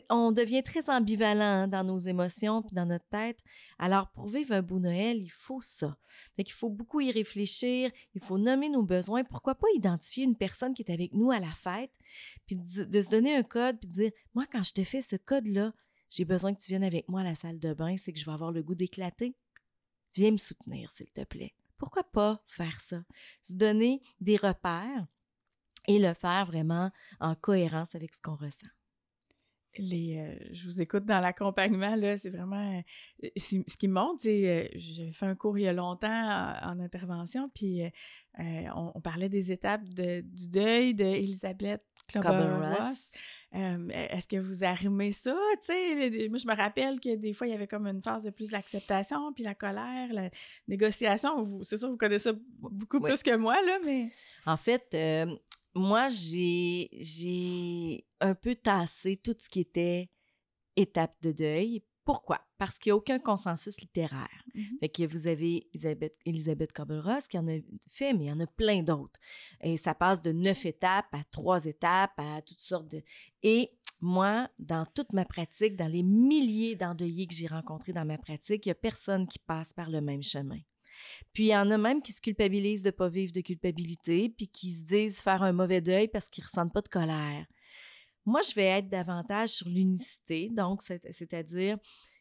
On 0.09 0.31
devient 0.31 0.63
très 0.63 0.89
ambivalent 0.89 1.63
hein, 1.63 1.67
dans 1.67 1.83
nos 1.83 1.97
émotions 1.97 2.61
puis 2.61 2.75
dans 2.75 2.85
notre 2.85 3.07
tête. 3.09 3.39
Alors, 3.79 4.11
pour 4.11 4.27
vivre 4.27 4.53
un 4.53 4.61
beau 4.61 4.79
Noël, 4.79 5.17
il 5.17 5.31
faut 5.31 5.61
ça. 5.61 5.97
Fait 6.35 6.43
qu'il 6.43 6.53
faut 6.53 6.69
beaucoup 6.69 7.01
y 7.01 7.11
réfléchir, 7.11 7.91
il 8.13 8.23
faut 8.23 8.37
nommer 8.37 8.69
nos 8.69 8.83
besoins. 8.83 9.23
Pourquoi 9.23 9.55
pas 9.55 9.67
identifier 9.75 10.23
une 10.23 10.35
personne 10.35 10.73
qui 10.73 10.83
est 10.83 10.91
avec 10.91 11.13
nous 11.13 11.31
à 11.31 11.39
la 11.39 11.53
fête, 11.53 11.93
puis 12.45 12.55
de, 12.55 12.83
de 12.83 13.01
se 13.01 13.09
donner 13.09 13.35
un 13.35 13.43
code, 13.43 13.79
puis 13.79 13.89
de 13.89 13.93
dire, 13.93 14.11
moi, 14.33 14.45
quand 14.51 14.63
je 14.63 14.73
te 14.73 14.83
fais 14.83 15.01
ce 15.01 15.15
code-là, 15.15 15.73
j'ai 16.09 16.25
besoin 16.25 16.53
que 16.53 16.61
tu 16.61 16.69
viennes 16.69 16.83
avec 16.83 17.09
moi 17.09 17.21
à 17.21 17.23
la 17.23 17.35
salle 17.35 17.59
de 17.59 17.73
bain, 17.73 17.97
c'est 17.97 18.13
que 18.13 18.19
je 18.19 18.25
vais 18.25 18.31
avoir 18.31 18.51
le 18.51 18.63
goût 18.63 18.75
d'éclater 18.75 19.35
viens 20.17 20.31
me 20.31 20.37
soutenir, 20.37 20.89
s'il 20.91 21.11
te 21.11 21.23
plaît. 21.23 21.53
Pourquoi 21.77 22.03
pas 22.03 22.43
faire 22.47 22.79
ça? 22.79 23.03
Se 23.41 23.53
donner 23.53 24.01
des 24.19 24.35
repères 24.35 25.05
et 25.87 25.99
le 25.99 26.13
faire 26.13 26.45
vraiment 26.45 26.91
en 27.19 27.35
cohérence 27.35 27.95
avec 27.95 28.13
ce 28.15 28.21
qu'on 28.21 28.35
ressent. 28.35 28.67
Les, 29.79 30.17
euh, 30.17 30.47
je 30.51 30.65
vous 30.65 30.81
écoute 30.81 31.05
dans 31.05 31.19
l'accompagnement, 31.19 31.95
là, 31.95 32.17
c'est 32.17 32.31
vraiment... 32.31 32.81
Euh, 33.23 33.29
ce 33.37 33.77
qui 33.77 33.87
me 33.87 33.93
montre, 33.93 34.23
c'est... 34.23 34.49
Euh, 34.49 34.67
j'ai 34.73 35.11
fait 35.11 35.27
un 35.27 35.35
cours 35.35 35.59
il 35.59 35.65
y 35.65 35.67
a 35.67 35.73
longtemps 35.73 36.07
en, 36.63 36.79
intervention, 36.79 37.49
puis 37.53 37.83
on, 38.39 38.99
parlait 39.01 39.29
des 39.29 39.51
étapes 39.51 39.83
du 39.83 40.49
deuil 40.49 40.95
d'Elisabeth 40.95 41.83
Klober-Ross. 42.07 43.11
E, 43.55 43.91
est-ce 43.91 44.27
que 44.27 44.37
vous 44.37 44.63
arrimez 44.63 45.11
ça? 45.11 45.33
moi, 45.33 46.37
je 46.37 46.47
me 46.47 46.55
rappelle 46.55 46.99
que 46.99 47.15
des 47.15 47.33
fois, 47.33 47.47
il 47.47 47.51
y 47.51 47.53
avait 47.53 47.67
comme 47.67 47.87
une 47.87 48.01
phase 48.01 48.23
de 48.23 48.29
plus 48.29 48.51
l'acceptation, 48.51 49.31
puis 49.33 49.43
la 49.43 49.55
colère, 49.55 50.11
la 50.11 50.29
négociation. 50.67 51.43
C'est 51.63 51.77
sûr, 51.77 51.89
vous 51.89 51.97
connaissez 51.97 52.31
ça 52.31 52.37
beaucoup 52.59 52.99
plus 52.99 53.23
que 53.23 53.35
moi, 53.35 53.61
là, 53.63 53.79
mais... 53.85 54.07
En 54.45 54.57
fait, 54.57 54.95
moi, 55.73 56.07
j'ai 56.09 58.05
un 58.19 58.35
peu 58.35 58.55
tassé 58.55 59.15
tout 59.15 59.35
ce 59.39 59.49
qui 59.49 59.61
était 59.61 60.09
étape 60.75 61.15
de 61.21 61.31
deuil. 61.31 61.83
Pourquoi? 62.07 62.39
Parce 62.57 62.79
qu'il 62.79 62.91
n'y 62.91 62.93
a 62.93 62.95
aucun 62.95 63.19
consensus 63.19 63.81
littéraire. 63.81 64.45
Fait 64.79 64.87
que 64.87 65.05
vous 65.05 65.27
avez 65.27 65.67
Elisabeth, 65.73 66.15
Elisabeth 66.25 66.71
qui 66.71 67.37
en 67.37 67.45
a 67.49 67.57
fait, 67.91 68.13
mais 68.13 68.23
il 68.23 68.29
y 68.29 68.31
en 68.31 68.39
a 68.39 68.47
plein 68.47 68.81
d'autres. 68.81 69.19
Et 69.59 69.75
ça 69.75 69.93
passe 69.93 70.21
de 70.21 70.31
neuf 70.31 70.65
étapes 70.65 71.13
à 71.13 71.25
trois 71.25 71.65
étapes, 71.65 72.13
à 72.15 72.41
toutes 72.41 72.61
sortes 72.61 72.87
de... 72.87 73.03
Et 73.43 73.71
moi, 73.99 74.49
dans 74.57 74.85
toute 74.85 75.11
ma 75.11 75.25
pratique, 75.25 75.75
dans 75.75 75.91
les 75.91 76.01
milliers 76.01 76.77
d'endeuillés 76.77 77.27
que 77.27 77.33
j'ai 77.33 77.47
rencontrés 77.47 77.91
dans 77.91 78.05
ma 78.05 78.17
pratique, 78.17 78.65
il 78.65 78.69
n'y 78.69 78.71
a 78.71 78.75
personne 78.75 79.27
qui 79.27 79.39
passe 79.39 79.73
par 79.73 79.89
le 79.89 79.99
même 79.99 80.23
chemin. 80.23 80.59
Puis 81.33 81.43
il 81.43 81.49
y 81.49 81.57
en 81.57 81.69
a 81.71 81.77
même 81.77 82.01
qui 82.01 82.13
se 82.13 82.21
culpabilisent 82.21 82.83
de 82.83 82.87
ne 82.87 82.91
pas 82.91 83.09
vivre 83.09 83.33
de 83.33 83.41
culpabilité, 83.41 84.29
puis 84.29 84.47
qui 84.47 84.71
se 84.71 84.85
disent 84.85 85.19
faire 85.19 85.43
un 85.43 85.51
mauvais 85.51 85.81
deuil 85.81 86.07
parce 86.07 86.29
qu'ils 86.29 86.43
ne 86.43 86.47
ressentent 86.47 86.73
pas 86.73 86.81
de 86.81 86.87
colère. 86.87 87.45
Moi, 88.27 88.41
je 88.41 88.53
vais 88.55 88.65
être 88.65 88.89
davantage 88.89 89.49
sur 89.49 89.69
l'unicité, 89.69 90.49
donc 90.51 90.81
c'est-à-dire 90.81 91.77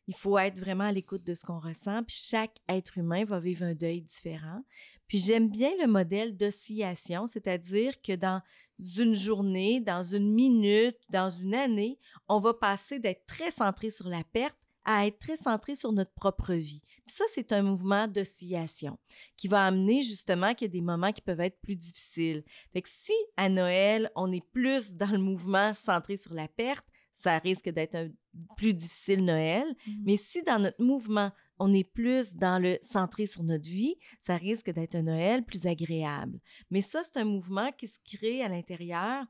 il 0.07 0.15
faut 0.15 0.39
être 0.39 0.57
vraiment 0.57 0.85
à 0.85 0.93
l'écoute 0.93 1.25
de 1.25 1.35
ce 1.35 1.43
qu'on 1.45 1.59
ressent, 1.59 2.05
puis 2.05 2.17
chaque 2.17 2.57
être 2.69 2.97
humain 2.97 3.25
va 3.25 3.41
vivre 3.41 3.65
un 3.65 3.75
deuil 3.75 4.03
différent. 4.03 4.63
Puis 5.09 5.19
j'aime 5.19 5.51
bien 5.51 5.71
le 5.81 5.89
modèle 5.89 6.37
d'oscillation, 6.37 7.27
c'est-à-dire 7.27 8.01
que 8.03 8.15
dans 8.15 8.41
une 8.79 9.15
journée, 9.15 9.81
dans 9.81 10.05
une 10.05 10.33
minute, 10.33 10.97
dans 11.11 11.29
une 11.29 11.57
année, 11.57 11.99
on 12.29 12.39
va 12.39 12.55
passer 12.55 13.01
d'être 13.01 13.27
très 13.27 13.51
centré 13.51 13.91
sur 13.91 14.09
la 14.09 14.23
perte 14.23 14.66
à 14.87 15.07
être 15.07 15.19
très 15.19 15.37
centré 15.37 15.75
sur 15.75 15.93
notre 15.93 16.13
propre 16.13 16.55
vie. 16.55 16.83
Puis 17.05 17.15
ça, 17.15 17.25
c'est 17.29 17.53
un 17.53 17.63
mouvement 17.63 18.09
d'oscillation 18.09 18.99
qui 19.37 19.49
va 19.49 19.67
amener 19.67 20.01
justement 20.01 20.55
qu'il 20.55 20.69
y 20.69 20.71
a 20.71 20.73
des 20.73 20.81
moments 20.81 21.13
qui 21.13 21.21
peuvent 21.21 21.41
être 21.41 21.61
plus 21.61 21.77
difficiles. 21.77 22.45
Fait 22.73 22.81
que 22.83 22.89
si 22.89 23.13
à 23.37 23.49
Noël, 23.49 24.11
on 24.15 24.31
est 24.31 24.45
plus 24.53 24.95
dans 24.95 25.11
le 25.11 25.19
mouvement 25.19 25.75
centré 25.75 26.17
sur 26.17 26.33
la 26.33 26.49
perte, 26.49 26.87
ça 27.13 27.39
risque 27.39 27.69
d'être 27.71 27.97
un 27.97 28.09
plus 28.57 28.75
difficile 28.75 29.25
Noël. 29.25 29.67
Mmh 29.87 29.93
Mais 30.05 30.17
si 30.17 30.43
dans 30.43 30.59
notre 30.59 30.83
mouvement, 30.83 31.33
on 31.59 31.73
est 31.73 31.85
plus 31.85 32.35
dans 32.35 32.63
le 32.63 32.77
centré 32.83 33.27
sur 33.27 33.43
notre 33.43 33.69
vie, 33.69 33.97
ça 34.21 34.37
risque 34.37 34.71
d'être 34.71 34.95
un 34.95 35.03
Noël 35.03 35.43
plus 35.43 35.67
agréable. 35.67 36.39
Mais 36.71 36.83
ça, 36.83 37.03
c'est 37.03 37.19
un 37.19 37.25
mouvement 37.25 37.73
qui 37.73 37.89
se 37.89 37.99
crée 38.05 38.43
à 38.43 38.49
l'intérieur 38.49 39.25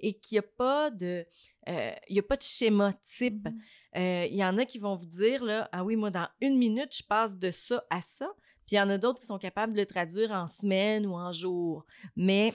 et 0.00 0.14
qu'il 0.18 0.36
n'y 0.36 0.40
a 0.40 0.42
pas 0.56 0.90
de 0.90 1.26
euh, 1.68 1.92
il 2.08 2.18
a 2.18 2.22
pas 2.22 2.36
de 2.36 2.42
schéma 2.42 2.92
type. 3.04 3.44
Mhm. 3.46 3.60
Euh, 3.96 4.26
Il 4.30 4.36
y 4.36 4.44
en 4.44 4.56
a 4.58 4.64
qui 4.64 4.78
vont 4.78 4.94
vous 4.96 5.06
dire 5.06 5.44
là, 5.44 5.68
ah 5.72 5.84
oui, 5.84 5.96
moi 5.96 6.10
dans 6.10 6.28
une 6.40 6.56
minute, 6.58 6.94
je 6.96 7.02
passe 7.02 7.36
de 7.36 7.50
ça 7.50 7.84
à 7.90 8.00
ça. 8.00 8.30
Puis 8.66 8.76
il 8.76 8.78
y 8.78 8.80
en 8.80 8.88
a 8.90 8.98
d'autres 8.98 9.20
qui 9.20 9.26
sont 9.26 9.38
capables 9.38 9.72
de 9.74 9.78
le 9.78 9.86
traduire 9.86 10.30
en 10.30 10.46
semaines 10.46 11.06
ou 11.06 11.14
en 11.14 11.32
jours. 11.32 11.84
Mais 12.16 12.54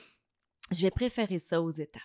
je 0.72 0.82
vais 0.82 0.92
préférer 0.92 1.40
ça 1.40 1.62
aux 1.62 1.72
étapes. 1.72 2.02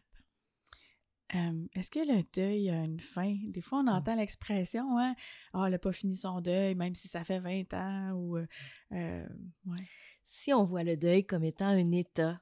Euh, 1.35 1.67
Est-ce 1.75 1.91
que 1.91 1.99
le 1.99 2.23
deuil 2.35 2.71
a 2.71 2.85
une 2.85 3.01
fin? 3.01 3.37
Des 3.49 3.61
fois, 3.61 3.81
on 3.81 3.83
Mmh. 3.85 3.89
entend 3.89 4.15
l'expression, 4.17 4.99
hein? 4.99 5.15
Ah, 5.53 5.65
elle 5.67 5.73
n'a 5.73 5.79
pas 5.79 5.93
fini 5.93 6.17
son 6.17 6.41
deuil, 6.41 6.75
même 6.75 6.95
si 6.95 7.07
ça 7.07 7.23
fait 7.23 7.39
20 7.39 7.73
ans 7.75 8.13
ou. 8.13 8.39
euh, 8.39 8.47
euh, 8.93 9.27
ouais. 9.67 9.85
Si 10.25 10.55
on 10.55 10.65
voit 10.65 10.85
le 10.85 10.97
deuil 10.97 11.27
comme 11.27 11.45
étant 11.45 11.67
un 11.69 11.93
état 11.93 12.41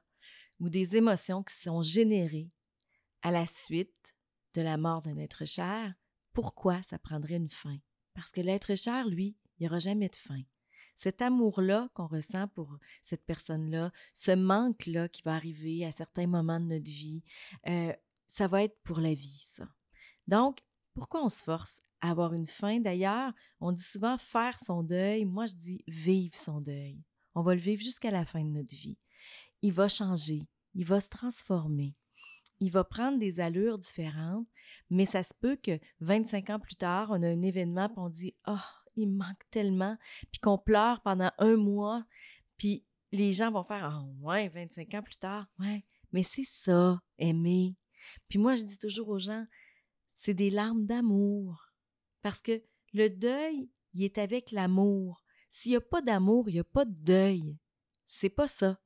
ou 0.61 0.69
des 0.69 0.95
émotions 0.95 1.43
qui 1.43 1.55
sont 1.55 1.81
générées 1.81 2.49
à 3.21 3.31
la 3.31 3.45
suite 3.45 4.15
de 4.53 4.61
la 4.61 4.77
mort 4.77 5.01
d'un 5.01 5.17
être 5.17 5.45
cher, 5.45 5.93
pourquoi 6.33 6.81
ça 6.83 6.99
prendrait 6.99 7.37
une 7.37 7.49
fin? 7.49 7.77
Parce 8.13 8.31
que 8.31 8.41
l'être 8.41 8.75
cher, 8.75 9.07
lui, 9.07 9.35
il 9.57 9.63
n'y 9.63 9.67
aura 9.67 9.79
jamais 9.79 10.09
de 10.09 10.15
fin. 10.15 10.41
Cet 10.95 11.21
amour-là 11.21 11.89
qu'on 11.93 12.07
ressent 12.07 12.47
pour 12.47 12.77
cette 13.03 13.23
personne-là, 13.25 13.91
ce 14.13 14.31
manque-là 14.31 15.09
qui 15.09 15.21
va 15.21 15.35
arriver 15.35 15.85
à 15.85 15.91
certains 15.91 16.25
moments 16.25 16.59
de 16.59 16.65
notre 16.65 16.89
vie, 16.89 17.23
euh, 17.67 17.93
ça 18.25 18.47
va 18.47 18.63
être 18.63 18.79
pour 18.83 18.99
la 18.99 19.13
vie, 19.13 19.43
ça. 19.43 19.67
Donc, 20.27 20.59
pourquoi 20.95 21.23
on 21.23 21.29
se 21.29 21.43
force 21.43 21.81
à 22.01 22.09
avoir 22.09 22.33
une 22.33 22.47
fin? 22.47 22.79
D'ailleurs, 22.79 23.31
on 23.59 23.71
dit 23.71 23.83
souvent 23.83 24.17
faire 24.17 24.57
son 24.57 24.81
deuil. 24.81 25.25
Moi, 25.25 25.45
je 25.45 25.53
dis 25.53 25.83
vivre 25.87 26.35
son 26.35 26.59
deuil. 26.59 27.03
On 27.35 27.43
va 27.43 27.53
le 27.53 27.61
vivre 27.61 27.81
jusqu'à 27.83 28.09
la 28.09 28.25
fin 28.25 28.43
de 28.43 28.49
notre 28.49 28.75
vie. 28.75 28.97
Il 29.61 29.73
va 29.73 29.87
changer, 29.87 30.47
il 30.73 30.85
va 30.85 30.99
se 30.99 31.09
transformer, 31.09 31.95
il 32.59 32.71
va 32.71 32.83
prendre 32.83 33.19
des 33.19 33.39
allures 33.39 33.77
différentes, 33.77 34.47
mais 34.89 35.05
ça 35.05 35.23
se 35.23 35.33
peut 35.33 35.55
que 35.55 35.79
25 35.99 36.49
ans 36.49 36.59
plus 36.59 36.75
tard, 36.75 37.09
on 37.11 37.21
a 37.23 37.27
un 37.27 37.41
événement, 37.41 37.87
puis 37.87 37.99
on 37.99 38.09
dit 38.09 38.35
Ah, 38.45 38.65
il 38.95 39.09
me 39.09 39.17
manque 39.17 39.43
tellement, 39.51 39.97
puis 40.31 40.39
qu'on 40.39 40.57
pleure 40.57 41.01
pendant 41.01 41.31
un 41.37 41.55
mois, 41.55 42.03
puis 42.57 42.83
les 43.11 43.31
gens 43.31 43.51
vont 43.51 43.63
faire 43.63 43.85
Ah, 43.85 44.05
ouais, 44.21 44.49
25 44.49 44.93
ans 44.95 45.03
plus 45.03 45.17
tard, 45.17 45.47
ouais, 45.59 45.83
mais 46.11 46.23
c'est 46.23 46.45
ça, 46.45 47.01
aimer. 47.17 47.75
Puis 48.29 48.39
moi, 48.39 48.55
je 48.55 48.63
dis 48.63 48.77
toujours 48.77 49.09
aux 49.09 49.19
gens 49.19 49.45
c'est 50.17 50.33
des 50.33 50.49
larmes 50.49 50.85
d'amour. 50.85 51.71
Parce 52.23 52.41
que 52.41 52.63
le 52.93 53.09
deuil, 53.09 53.69
il 53.93 54.03
est 54.03 54.17
avec 54.17 54.51
l'amour. 54.51 55.23
S'il 55.49 55.71
n'y 55.71 55.77
a 55.77 55.81
pas 55.81 56.01
d'amour, 56.01 56.49
il 56.49 56.53
n'y 56.53 56.59
a 56.59 56.63
pas 56.63 56.85
de 56.85 56.93
deuil. 56.93 57.57
C'est 58.07 58.29
pas 58.29 58.47
ça. 58.47 58.79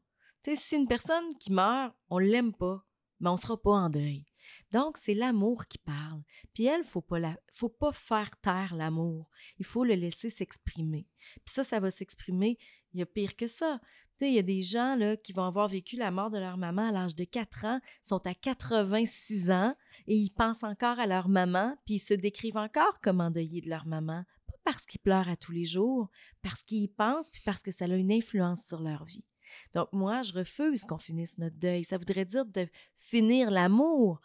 Tu 0.43 0.51
sais, 0.51 0.55
si 0.57 0.75
une 0.75 0.87
personne 0.87 1.35
qui 1.39 1.51
meurt, 1.51 1.95
on 2.09 2.17
l'aime 2.17 2.53
pas, 2.53 2.85
mais 3.21 3.29
on 3.29 3.37
sera 3.37 3.61
pas 3.61 3.71
en 3.71 3.89
deuil. 3.89 4.25
Donc, 4.71 4.97
c'est 4.97 5.13
l'amour 5.13 5.67
qui 5.67 5.77
parle. 5.77 6.21
Puis 6.53 6.65
elle, 6.65 6.83
faut 6.83 7.01
pas 7.01 7.19
la, 7.19 7.37
faut 7.53 7.69
pas 7.69 7.91
faire 7.91 8.31
taire 8.41 8.75
l'amour. 8.75 9.29
Il 9.59 9.65
faut 9.65 9.83
le 9.83 9.93
laisser 9.93 10.29
s'exprimer. 10.29 11.07
Puis 11.45 11.53
ça, 11.53 11.63
ça 11.63 11.79
va 11.79 11.91
s'exprimer. 11.91 12.57
Il 12.93 12.99
y 12.99 13.03
a 13.03 13.05
pire 13.05 13.35
que 13.35 13.47
ça. 13.47 13.79
Tu 14.17 14.25
sais, 14.25 14.31
il 14.31 14.35
y 14.35 14.39
a 14.39 14.43
des 14.43 14.61
gens 14.61 14.95
là, 14.95 15.15
qui 15.15 15.33
vont 15.33 15.45
avoir 15.45 15.67
vécu 15.67 15.95
la 15.95 16.11
mort 16.11 16.29
de 16.29 16.37
leur 16.37 16.57
maman 16.57 16.89
à 16.89 16.91
l'âge 16.91 17.15
de 17.15 17.23
4 17.23 17.65
ans, 17.65 17.79
sont 18.01 18.25
à 18.27 18.33
86 18.33 19.51
ans 19.51 19.75
et 20.07 20.15
ils 20.15 20.31
pensent 20.31 20.63
encore 20.63 20.99
à 20.99 21.07
leur 21.07 21.29
maman, 21.29 21.75
puis 21.85 21.95
ils 21.95 21.99
se 21.99 22.13
décrivent 22.13 22.57
encore 22.57 22.99
comme 23.01 23.21
endeuillés 23.21 23.61
de 23.61 23.69
leur 23.69 23.85
maman. 23.85 24.23
Pas 24.47 24.59
parce 24.63 24.85
qu'ils 24.85 25.01
pleurent 25.01 25.29
à 25.29 25.37
tous 25.37 25.51
les 25.51 25.65
jours, 25.65 26.09
parce 26.41 26.61
qu'ils 26.63 26.83
y 26.83 26.87
pensent, 26.87 27.31
puis 27.31 27.41
parce 27.45 27.63
que 27.63 27.71
ça 27.71 27.85
a 27.85 27.95
une 27.95 28.11
influence 28.11 28.65
sur 28.65 28.81
leur 28.81 29.05
vie. 29.05 29.25
Donc 29.73 29.89
moi, 29.91 30.21
je 30.21 30.33
refuse 30.33 30.83
qu'on 30.83 30.97
finisse 30.97 31.37
notre 31.37 31.57
deuil. 31.57 31.83
Ça 31.83 31.97
voudrait 31.97 32.25
dire 32.25 32.45
de 32.45 32.67
finir 32.95 33.51
l'amour. 33.51 34.21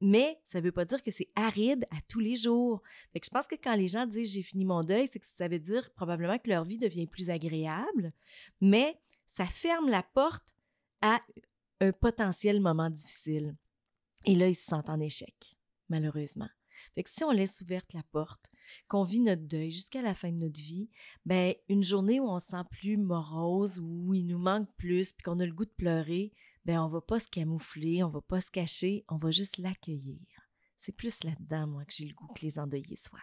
Mais 0.00 0.40
ça 0.44 0.58
ne 0.58 0.64
veut 0.64 0.72
pas 0.72 0.84
dire 0.84 1.00
que 1.00 1.12
c'est 1.12 1.28
aride 1.36 1.86
à 1.92 2.00
tous 2.08 2.18
les 2.18 2.34
jours. 2.34 2.82
Fait 3.12 3.20
je 3.24 3.30
pense 3.30 3.46
que 3.46 3.54
quand 3.54 3.76
les 3.76 3.86
gens 3.86 4.04
disent 4.04 4.32
j'ai 4.32 4.42
fini 4.42 4.64
mon 4.64 4.80
deuil, 4.80 5.06
c'est 5.06 5.20
que 5.20 5.26
ça 5.26 5.46
veut 5.46 5.60
dire 5.60 5.92
probablement 5.94 6.38
que 6.38 6.48
leur 6.48 6.64
vie 6.64 6.78
devient 6.78 7.06
plus 7.06 7.30
agréable, 7.30 8.12
mais 8.60 8.98
ça 9.26 9.46
ferme 9.46 9.88
la 9.88 10.02
porte 10.02 10.56
à 11.02 11.20
un 11.80 11.92
potentiel 11.92 12.60
moment 12.60 12.90
difficile. 12.90 13.56
Et 14.24 14.34
là, 14.34 14.48
ils 14.48 14.54
se 14.54 14.64
sentent 14.64 14.90
en 14.90 14.98
échec, 14.98 15.56
malheureusement. 15.88 16.48
Fait 16.94 17.02
que 17.02 17.10
si 17.10 17.24
on 17.24 17.30
laisse 17.30 17.60
ouverte 17.62 17.92
la 17.94 18.02
porte, 18.02 18.50
qu'on 18.88 19.04
vit 19.04 19.20
notre 19.20 19.42
deuil 19.42 19.70
jusqu'à 19.70 20.02
la 20.02 20.14
fin 20.14 20.30
de 20.30 20.36
notre 20.36 20.60
vie, 20.60 20.90
ben 21.24 21.54
une 21.68 21.82
journée 21.82 22.20
où 22.20 22.28
on 22.28 22.38
se 22.38 22.48
sent 22.48 22.64
plus 22.70 22.96
morose, 22.96 23.80
où 23.82 24.14
il 24.14 24.26
nous 24.26 24.38
manque 24.38 24.68
plus, 24.76 25.12
puis 25.12 25.22
qu'on 25.22 25.40
a 25.40 25.46
le 25.46 25.52
goût 25.52 25.64
de 25.64 25.70
pleurer, 25.70 26.32
ben 26.64 26.80
on 26.80 26.88
va 26.88 27.00
pas 27.00 27.18
se 27.18 27.28
camoufler, 27.28 28.02
on 28.02 28.10
va 28.10 28.20
pas 28.20 28.40
se 28.40 28.50
cacher, 28.50 29.04
on 29.08 29.16
va 29.16 29.30
juste 29.30 29.58
l'accueillir. 29.58 30.20
C'est 30.76 30.92
plus 30.92 31.24
là-dedans, 31.24 31.66
moi, 31.66 31.84
que 31.84 31.92
j'ai 31.94 32.06
le 32.06 32.14
goût 32.14 32.28
que 32.34 32.42
les 32.42 32.58
endeuillés 32.58 32.96
soient. 32.96 33.20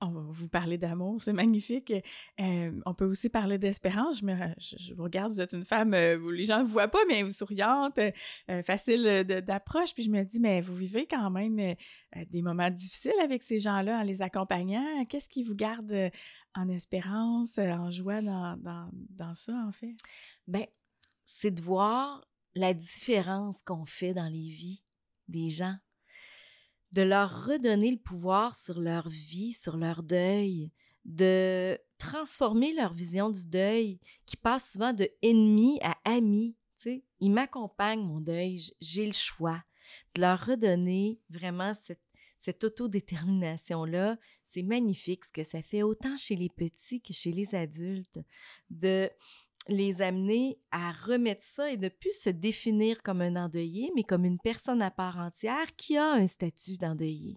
On 0.00 0.10
va 0.10 0.20
vous 0.20 0.48
parler 0.48 0.78
d'amour, 0.78 1.20
c'est 1.20 1.32
magnifique. 1.32 1.92
Euh, 2.40 2.80
on 2.86 2.94
peut 2.94 3.04
aussi 3.04 3.28
parler 3.28 3.58
d'espérance. 3.58 4.20
Je, 4.20 4.76
je, 4.78 4.94
vous 4.94 5.02
regarde, 5.02 5.32
vous 5.32 5.40
êtes 5.40 5.52
une 5.52 5.64
femme, 5.64 5.92
euh, 5.92 6.16
vous, 6.16 6.30
les 6.30 6.44
gens 6.44 6.60
ne 6.60 6.64
vous 6.64 6.70
voient 6.70 6.88
pas, 6.88 7.04
mais 7.08 7.22
vous 7.24 7.32
souriante, 7.32 7.98
euh, 7.98 8.62
facile 8.62 9.24
d'approche. 9.24 9.94
Puis 9.94 10.04
je 10.04 10.10
me 10.10 10.22
dis, 10.22 10.38
mais 10.38 10.60
vous 10.60 10.76
vivez 10.76 11.06
quand 11.06 11.30
même 11.30 11.74
des 12.30 12.42
moments 12.42 12.70
difficiles 12.70 13.18
avec 13.22 13.42
ces 13.42 13.58
gens-là 13.58 13.98
en 13.98 14.02
les 14.02 14.22
accompagnant. 14.22 15.04
Qu'est-ce 15.08 15.28
qui 15.28 15.42
vous 15.42 15.56
garde 15.56 16.10
en 16.54 16.68
espérance, 16.68 17.58
en 17.58 17.90
joie 17.90 18.22
dans, 18.22 18.56
dans, 18.56 18.88
dans 18.92 19.34
ça, 19.34 19.52
en 19.66 19.72
fait? 19.72 19.96
Bien, 20.46 20.66
c'est 21.24 21.50
de 21.50 21.60
voir 21.60 22.24
la 22.54 22.72
différence 22.72 23.62
qu'on 23.62 23.84
fait 23.84 24.14
dans 24.14 24.28
les 24.28 24.48
vies 24.48 24.82
des 25.28 25.50
gens 25.50 25.76
de 26.92 27.02
leur 27.02 27.46
redonner 27.46 27.90
le 27.90 27.98
pouvoir 27.98 28.54
sur 28.54 28.80
leur 28.80 29.08
vie, 29.08 29.52
sur 29.52 29.76
leur 29.76 30.02
deuil, 30.02 30.70
de 31.04 31.78
transformer 31.98 32.74
leur 32.74 32.94
vision 32.94 33.30
du 33.30 33.46
deuil 33.46 33.98
qui 34.26 34.36
passe 34.36 34.72
souvent 34.72 34.92
de 34.92 35.08
ennemi 35.22 35.78
à 35.82 35.96
ami. 36.04 36.56
sais. 36.76 37.02
Ils 37.20 37.30
m'accompagnent, 37.30 38.06
mon 38.06 38.20
deuil, 38.20 38.60
j'ai 38.80 39.06
le 39.06 39.12
choix 39.12 39.62
de 40.14 40.20
leur 40.20 40.44
redonner 40.44 41.18
vraiment 41.30 41.74
cette, 41.74 42.02
cette 42.36 42.62
autodétermination-là. 42.64 44.18
C'est 44.44 44.62
magnifique 44.62 45.24
ce 45.24 45.32
que 45.32 45.42
ça 45.42 45.62
fait, 45.62 45.82
autant 45.82 46.16
chez 46.16 46.36
les 46.36 46.50
petits 46.50 47.00
que 47.00 47.12
chez 47.12 47.32
les 47.32 47.54
adultes, 47.54 48.20
de 48.70 49.10
les 49.68 50.02
amener 50.02 50.58
à 50.70 50.92
remettre 50.92 51.44
ça 51.44 51.70
et 51.70 51.76
de 51.76 51.88
plus 51.88 52.18
se 52.18 52.30
définir 52.30 53.02
comme 53.02 53.20
un 53.20 53.36
endeuillé, 53.36 53.92
mais 53.94 54.02
comme 54.02 54.24
une 54.24 54.38
personne 54.38 54.82
à 54.82 54.90
part 54.90 55.18
entière 55.18 55.74
qui 55.76 55.96
a 55.96 56.12
un 56.12 56.26
statut 56.26 56.76
d'endeuillé. 56.76 57.36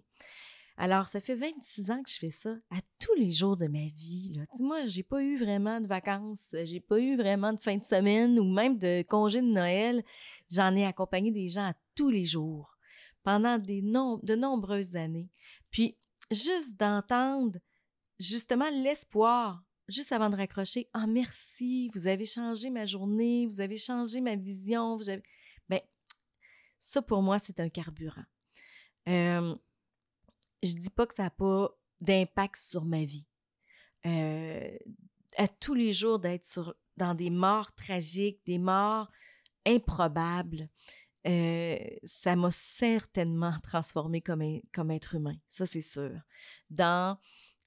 Alors, 0.78 1.06
ça 1.06 1.20
fait 1.20 1.34
26 1.34 1.90
ans 1.90 2.02
que 2.02 2.10
je 2.10 2.18
fais 2.18 2.30
ça 2.30 2.56
à 2.70 2.78
tous 2.98 3.14
les 3.14 3.30
jours 3.30 3.56
de 3.56 3.66
ma 3.66 3.86
vie. 3.94 4.32
Là. 4.34 4.44
Moi, 4.58 4.86
j'ai 4.86 5.02
pas 5.02 5.22
eu 5.22 5.36
vraiment 5.36 5.80
de 5.80 5.86
vacances, 5.86 6.48
j'ai 6.64 6.80
pas 6.80 6.98
eu 6.98 7.16
vraiment 7.16 7.52
de 7.52 7.60
fin 7.60 7.76
de 7.76 7.84
semaine 7.84 8.38
ou 8.38 8.50
même 8.50 8.78
de 8.78 9.02
congé 9.02 9.42
de 9.42 9.46
Noël. 9.46 10.02
J'en 10.50 10.74
ai 10.74 10.86
accompagné 10.86 11.30
des 11.30 11.48
gens 11.48 11.66
à 11.66 11.74
tous 11.94 12.08
les 12.08 12.24
jours 12.24 12.76
pendant 13.22 13.58
des 13.58 13.82
de 13.82 14.34
nombreuses 14.34 14.96
années. 14.96 15.28
Puis, 15.70 15.96
juste 16.30 16.78
d'entendre 16.80 17.58
justement 18.18 18.70
l'espoir 18.70 19.62
juste 19.92 20.12
avant 20.12 20.30
de 20.30 20.36
raccrocher, 20.36 20.88
ah 20.92 21.06
merci, 21.06 21.90
vous 21.94 22.06
avez 22.06 22.24
changé 22.24 22.70
ma 22.70 22.86
journée, 22.86 23.46
vous 23.46 23.60
avez 23.60 23.76
changé 23.76 24.20
ma 24.20 24.36
vision, 24.36 24.96
vous 24.96 25.10
avez... 25.10 25.22
Ben, 25.68 25.80
ça 26.80 27.02
pour 27.02 27.22
moi, 27.22 27.38
c'est 27.38 27.60
un 27.60 27.68
carburant. 27.68 28.24
Euh, 29.08 29.54
je 30.62 30.74
dis 30.74 30.90
pas 30.90 31.06
que 31.06 31.14
ça 31.14 31.24
n'a 31.24 31.30
pas 31.30 31.70
d'impact 32.00 32.56
sur 32.56 32.84
ma 32.84 33.04
vie. 33.04 33.26
À 34.04 35.48
tous 35.60 35.74
les 35.74 35.92
jours 35.92 36.18
d'être 36.18 36.76
dans 36.96 37.14
des 37.14 37.30
morts 37.30 37.72
tragiques, 37.74 38.40
des 38.44 38.58
morts 38.58 39.10
improbables, 39.66 40.68
ça 41.24 42.36
m'a 42.36 42.50
certainement 42.50 43.54
transformé 43.62 44.20
comme, 44.20 44.60
comme 44.72 44.90
être 44.90 45.14
humain, 45.14 45.36
ça 45.48 45.66
c'est 45.66 45.82
sûr. 45.82 46.12
Dans 46.70 47.18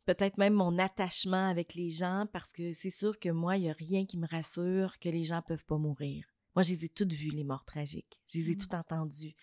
peut-être 0.06 0.38
même 0.38 0.54
mon 0.54 0.78
attachement 0.78 1.50
avec 1.50 1.74
les 1.74 1.90
gens, 1.90 2.28
parce 2.32 2.52
que 2.52 2.72
c'est 2.74 2.90
sûr 2.90 3.20
que 3.20 3.30
moi, 3.30 3.58
il 3.58 3.64
n'y 3.64 3.70
a 3.70 3.74
rien 3.74 4.06
qui 4.06 4.18
me 4.18 4.28
rassure 4.28 5.00
que 5.00 5.10
les 5.10 5.24
gens 5.24 5.38
ne 5.38 5.42
peuvent 5.42 5.66
pas 5.66 5.78
mourir. 5.78 6.26
Moi, 6.56 6.64
je 6.64 6.72
les 6.72 6.86
ai 6.86 6.90
toutes 6.90 7.14
vues, 7.14 7.32
les 7.32 7.44
morts 7.44 7.66
tragiques. 7.66 8.22
Je 8.28 8.38
les 8.38 8.52
ai 8.52 8.54
mmh. 8.54 8.58
toutes 8.58 8.74
entendues. 8.74 9.36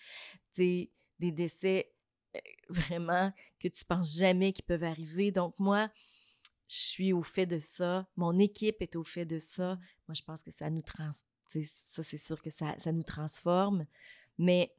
Tu 0.55 0.63
sais, 0.63 0.91
des 1.19 1.33
décès 1.33 1.93
euh, 2.37 2.41
vraiment 2.69 3.33
que 3.61 3.69
tu 3.69 3.85
penses 3.85 4.17
jamais 4.17 4.53
qu'ils 4.53 4.65
peuvent 4.65 4.85
arriver. 4.85 5.31
Donc, 5.31 5.59
moi, 5.59 5.91
je 6.69 6.77
suis 6.77 7.13
au 7.13 7.23
fait 7.23 7.47
de 7.47 7.59
ça. 7.59 8.09
Mon 8.17 8.39
équipe 8.39 8.81
est 8.81 8.97
au 8.97 9.03
fait 9.03 9.27
de 9.27 9.39
ça. 9.39 9.79
Moi, 10.09 10.15
je 10.15 10.23
pense 10.23 10.43
que 10.43 10.51
ça 10.51 10.71
nous 10.71 10.83
trans... 10.83 11.11
Ça, 11.49 12.03
c'est 12.03 12.17
sûr 12.17 12.41
que 12.41 12.49
ça, 12.49 12.75
ça 12.79 12.93
nous 12.93 13.03
transforme. 13.03 13.85
Mais 14.39 14.75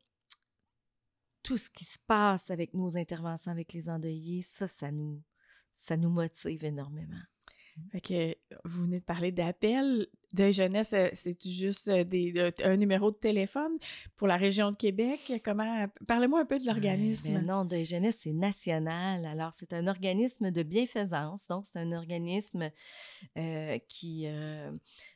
tout 1.43 1.57
ce 1.57 1.69
qui 1.69 1.83
se 1.83 1.99
passe 2.07 2.49
avec 2.49 2.73
nos 2.73 2.97
interventions 2.97 3.51
avec 3.51 3.73
les 3.73 3.89
endeuillés, 3.89 4.41
ça, 4.41 4.67
ça 4.67 4.89
nous, 4.89 5.21
ça 5.73 5.97
nous 5.97 6.09
motive 6.09 6.63
énormément. 6.63 7.21
Fait 7.91 8.01
que 8.01 8.35
vous 8.65 8.83
venez 8.83 8.99
de 8.99 9.03
parler 9.03 9.31
d'appel. 9.31 10.07
De 10.33 10.51
jeunesse, 10.51 10.93
euh, 10.93 11.09
c'est 11.13 11.39
juste 11.45 11.87
euh, 11.89 12.51
un 12.63 12.75
numéro 12.75 13.11
de 13.11 13.15
téléphone 13.15 13.77
pour 14.15 14.27
la 14.27 14.35
région 14.35 14.71
de 14.71 14.75
Québec? 14.75 15.31
Comment 15.45 15.85
Parlez-moi 16.07 16.41
un 16.41 16.45
peu 16.45 16.57
de 16.57 16.65
l'organisme. 16.65 17.33
Ben 17.33 17.45
non, 17.45 17.65
de 17.65 17.83
jeunesse, 17.83 18.17
c'est 18.21 18.33
national. 18.33 19.25
Alors, 19.25 19.53
c'est 19.53 19.73
un 19.73 19.85
organisme 19.85 20.49
de 20.49 20.63
bienfaisance. 20.63 21.45
Donc, 21.47 21.67
c'est 21.67 21.77
un 21.77 21.91
organisme 21.91 22.71
euh, 23.37 23.77
qui 23.87 24.27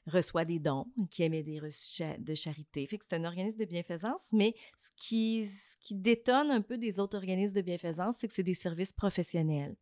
reçoit 0.05 0.45
des 0.45 0.59
dons, 0.59 0.85
qui 1.09 1.23
émet 1.23 1.41
des 1.41 1.59
reçus 1.59 2.03
de 2.19 2.35
charité. 2.35 2.85
Fait 2.85 2.99
que 2.99 3.05
c'est 3.09 3.15
un 3.15 3.25
organisme 3.25 3.57
de 3.57 3.65
bienfaisance, 3.65 4.27
mais 4.31 4.53
ce 4.77 4.89
qui, 4.95 5.47
ce 5.47 5.77
qui 5.79 5.95
détonne 5.95 6.51
un 6.51 6.61
peu 6.61 6.77
des 6.77 6.99
autres 6.99 7.17
organismes 7.17 7.55
de 7.55 7.61
bienfaisance, 7.61 8.17
c'est 8.19 8.27
que 8.27 8.35
c'est 8.35 8.43
des 8.43 8.53
services 8.53 8.93
professionnels. 8.93 9.75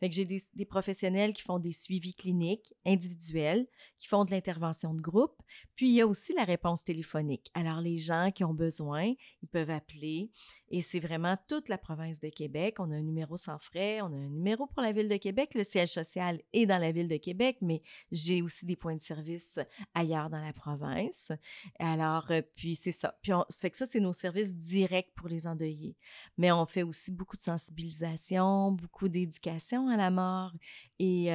Fait 0.00 0.10
j'ai 0.10 0.24
des, 0.24 0.64
professionnels 0.64 1.34
qui 1.34 1.42
font 1.42 1.58
des 1.58 1.72
suivis 1.72 2.14
cliniques 2.14 2.74
individuels, 2.84 3.66
qui 3.98 4.08
font 4.08 4.24
de 4.24 4.30
l'intervention 4.30 4.94
de 4.94 5.00
groupe, 5.00 5.42
puis 5.76 5.88
il 5.88 5.94
y 5.94 6.00
a 6.00 6.06
aussi 6.06 6.32
la 6.34 6.44
réponse 6.44 6.84
téléphonique. 6.84 7.50
Alors 7.54 7.80
les 7.80 7.96
gens 7.96 8.30
qui 8.30 8.44
ont 8.44 8.54
besoin, 8.54 9.12
ils 9.42 9.48
peuvent 9.48 9.70
appeler 9.70 10.30
et 10.68 10.82
c'est 10.82 11.00
vraiment 11.00 11.36
toute 11.48 11.68
la 11.68 11.78
province 11.78 12.20
de 12.20 12.28
Québec. 12.28 12.76
On 12.80 12.90
a 12.90 12.96
un 12.96 13.02
numéro 13.02 13.36
sans 13.36 13.58
frais, 13.58 14.00
on 14.00 14.06
a 14.06 14.16
un 14.16 14.28
numéro 14.28 14.66
pour 14.66 14.82
la 14.82 14.92
ville 14.92 15.08
de 15.08 15.16
Québec, 15.16 15.54
le 15.54 15.64
siège 15.64 15.90
social 15.90 16.40
est 16.52 16.66
dans 16.66 16.78
la 16.78 16.92
ville 16.92 17.08
de 17.08 17.16
Québec, 17.16 17.58
mais 17.60 17.82
j'ai 18.10 18.42
aussi 18.42 18.66
des 18.66 18.76
points 18.76 18.96
de 18.96 19.02
service 19.02 19.58
ailleurs 19.94 20.30
dans 20.30 20.40
la 20.44 20.52
province. 20.52 21.32
Alors 21.78 22.30
euh, 22.30 22.42
puis 22.56 22.76
c'est 22.76 22.92
ça. 22.92 23.16
Puis 23.22 23.32
on, 23.32 23.44
fait 23.50 23.70
que 23.70 23.76
ça 23.76 23.86
c'est 23.86 24.00
nos 24.00 24.12
services 24.12 24.54
directs 24.54 25.12
pour 25.14 25.28
les 25.28 25.46
endeuillés. 25.46 25.96
Mais 26.36 26.52
on 26.52 26.66
fait 26.66 26.82
aussi 26.82 27.10
beaucoup 27.10 27.36
de 27.36 27.42
sensibilisation, 27.42 28.72
beaucoup 28.72 29.08
d'éducation 29.08 29.53
à 29.88 29.96
la 29.96 30.10
mort 30.10 30.52
et 30.98 31.28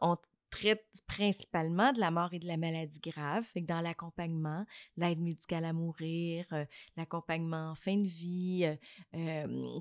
on 0.00 0.16
traite 0.52 0.84
principalement 1.06 1.92
de 1.92 1.98
la 1.98 2.10
mort 2.10 2.34
et 2.34 2.38
de 2.38 2.46
la 2.46 2.56
maladie 2.56 3.00
grave. 3.00 3.42
Fait 3.42 3.62
dans 3.62 3.80
l'accompagnement, 3.80 4.64
l'aide 4.96 5.18
médicale 5.18 5.64
à 5.64 5.72
mourir, 5.72 6.46
l'accompagnement 6.96 7.70
en 7.70 7.74
fin 7.74 7.96
de 7.96 8.06
vie, 8.06 8.66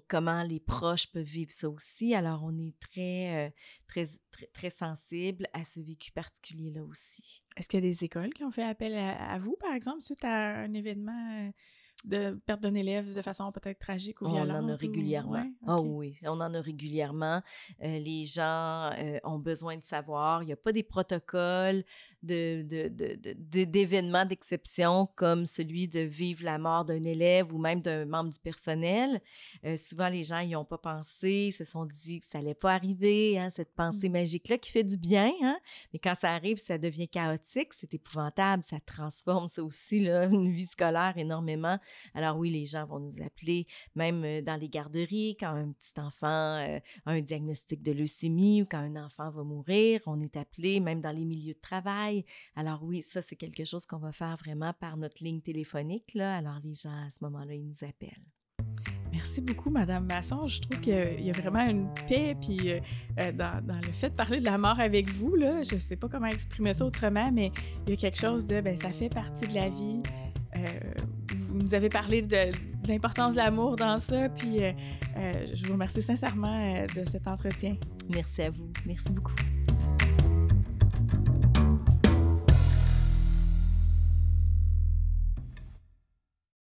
comment 0.07 0.43
les 0.43 0.59
proches 0.59 1.07
peuvent 1.07 1.23
vivre 1.23 1.51
ça 1.51 1.69
aussi. 1.69 2.15
Alors, 2.15 2.41
on 2.43 2.57
est 2.57 2.79
très, 2.79 3.53
très, 3.87 4.05
très, 4.53 4.69
sensible 4.69 5.45
à 5.53 5.63
ce 5.63 5.81
vécu 5.81 6.11
particulier-là 6.13 6.83
aussi. 6.83 7.43
Est-ce 7.57 7.67
qu'il 7.67 7.83
y 7.83 7.85
a 7.85 7.89
des 7.89 8.05
écoles 8.05 8.33
qui 8.33 8.43
ont 8.43 8.51
fait 8.51 8.63
appel 8.63 8.95
à, 8.95 9.37
vous, 9.37 9.57
par 9.59 9.73
exemple, 9.73 10.01
suite 10.01 10.23
à 10.23 10.61
un 10.61 10.73
événement 10.73 11.51
de 12.05 12.39
perte 12.45 12.61
d'un 12.61 12.75
élève 12.75 13.13
de 13.13 13.21
façon 13.21 13.51
peut-être 13.51 13.79
tragique 13.79 14.21
ou 14.21 14.29
violente? 14.29 14.57
On 14.61 14.65
en 14.65 14.69
a 14.69 14.75
régulièrement. 14.75 15.45
Ah 15.67 15.81
oui, 15.81 16.19
on 16.23 16.39
en 16.39 16.53
a 16.53 16.61
régulièrement. 16.61 17.41
Euh, 17.83 17.99
les 17.99 18.23
gens 18.25 18.91
euh, 18.97 19.19
ont 19.23 19.39
besoin 19.39 19.77
de 19.77 19.83
savoir. 19.83 20.43
Il 20.43 20.47
n'y 20.47 20.53
a 20.53 20.57
pas 20.57 20.71
des 20.71 20.83
protocoles 20.83 21.83
d'événements 22.23 24.19
de, 24.19 24.23
de, 24.23 24.29
d'exception 24.29 25.09
comme 25.15 25.45
celui 25.45 25.87
de 25.87 26.01
vivre 26.01 26.43
la 26.43 26.59
mort 26.59 26.85
d'un 26.85 27.03
élève 27.03 27.51
ou 27.53 27.57
même 27.57 27.81
d'un 27.81 28.05
membre 28.05 28.29
du 28.29 28.39
personnel. 28.39 29.21
Euh, 29.65 29.75
souvent, 29.75 30.09
les 30.09 30.23
gens 30.23 30.43
n'y 30.43 30.55
ont 30.55 30.65
pas 30.65 30.77
pensé, 30.77 31.51
se 31.51 31.65
sont 31.65 31.85
dit 31.85 32.19
que 32.19 32.25
ça 32.27 32.39
n'allait 32.39 32.53
pas 32.53 32.73
arriver, 32.73 33.39
hein, 33.39 33.49
cette 33.49 33.73
pensée 33.73 34.09
mmh. 34.09 34.13
magique-là 34.13 34.57
qui 34.57 34.71
fait 34.71 34.83
du 34.83 34.97
bien. 34.97 35.31
Hein? 35.41 35.57
Mais 35.93 35.99
quand 35.99 36.13
ça 36.13 36.31
arrive, 36.33 36.57
ça 36.57 36.77
devient 36.77 37.07
chaotique, 37.07 37.73
c'est 37.73 37.93
épouvantable, 37.93 38.63
ça 38.63 38.77
transforme 38.85 39.47
ça 39.47 39.63
aussi, 39.63 39.99
là, 39.99 40.25
une 40.25 40.51
vie 40.51 40.65
scolaire 40.65 41.13
énormément. 41.17 41.79
Alors 42.13 42.37
oui, 42.37 42.49
les 42.49 42.65
gens 42.65 42.85
vont 42.85 42.99
nous 42.99 43.21
appeler, 43.21 43.65
même 43.95 44.41
dans 44.41 44.55
les 44.55 44.69
garderies, 44.69 45.37
quand 45.39 45.53
un 45.53 45.71
petit 45.71 45.99
enfant 45.99 46.27
a 46.27 46.79
un 47.05 47.21
diagnostic 47.21 47.81
de 47.81 47.91
leucémie 47.91 48.61
ou 48.61 48.65
quand 48.65 48.79
un 48.79 48.95
enfant 48.95 49.29
va 49.29 49.43
mourir, 49.43 50.01
on 50.05 50.21
est 50.21 50.37
appelé, 50.37 50.79
même 50.79 51.01
dans 51.01 51.11
les 51.11 51.25
milieux 51.25 51.53
de 51.53 51.59
travail. 51.59 52.25
Alors 52.55 52.83
oui, 52.83 53.01
ça, 53.01 53.21
c'est 53.21 53.35
quelque 53.35 53.65
chose 53.65 53.85
qu'on 53.85 53.97
va 53.97 54.11
faire 54.11 54.37
vraiment 54.37 54.73
par 54.73 54.97
notre 54.97 55.23
ligne 55.23 55.41
téléphonique. 55.41 56.15
Alors 56.15 56.59
les 56.63 56.73
gens, 56.73 57.05
à 57.05 57.09
ce 57.09 57.23
moment-là, 57.23 57.53
ils 57.53 57.65
nous 57.65 57.83
appellent. 57.87 58.23
Merci 59.13 59.41
beaucoup, 59.41 59.69
Madame 59.69 60.05
Masson. 60.05 60.47
Je 60.47 60.61
trouve 60.61 60.79
qu'il 60.79 61.21
y 61.21 61.29
a 61.29 61.33
vraiment 61.33 61.67
une 61.67 61.89
paix 62.07 62.35
puis, 62.39 62.71
dans, 63.17 63.65
dans, 63.65 63.75
le 63.75 63.91
fait 63.91 64.09
de 64.09 64.15
parler 64.15 64.39
de 64.39 64.45
la 64.45 64.57
mort 64.57 64.79
avec 64.79 65.09
vous. 65.09 65.35
Là, 65.35 65.63
je 65.63 65.75
ne 65.75 65.79
sais 65.79 65.97
pas 65.97 66.07
comment 66.07 66.27
exprimer 66.27 66.73
ça 66.73 66.85
autrement, 66.85 67.29
mais 67.31 67.51
il 67.85 67.91
y 67.91 67.93
a 67.93 67.97
quelque 67.97 68.17
chose 68.17 68.45
de, 68.45 68.61
ben, 68.61 68.77
ça 68.77 68.91
fait 68.91 69.09
partie 69.09 69.47
de 69.47 69.53
la 69.53 69.69
vie. 69.69 70.01
Euh, 70.55 70.61
vous 71.51 71.59
nous 71.59 71.73
avez 71.73 71.89
parlé 71.89 72.21
de, 72.21 72.51
l'importance 72.87 73.33
de 73.33 73.37
l'amour 73.37 73.75
dans 73.75 73.99
ça, 73.99 74.29
puis 74.29 74.63
euh, 74.63 74.71
euh, 75.17 75.33
je 75.53 75.65
vous 75.65 75.73
remercie 75.73 76.01
sincèrement 76.01 76.85
de 76.95 77.07
cet 77.09 77.27
entretien. 77.27 77.75
Merci 78.13 78.43
à 78.43 78.49
vous. 78.49 78.71
Merci 78.85 79.11
beaucoup. 79.11 79.33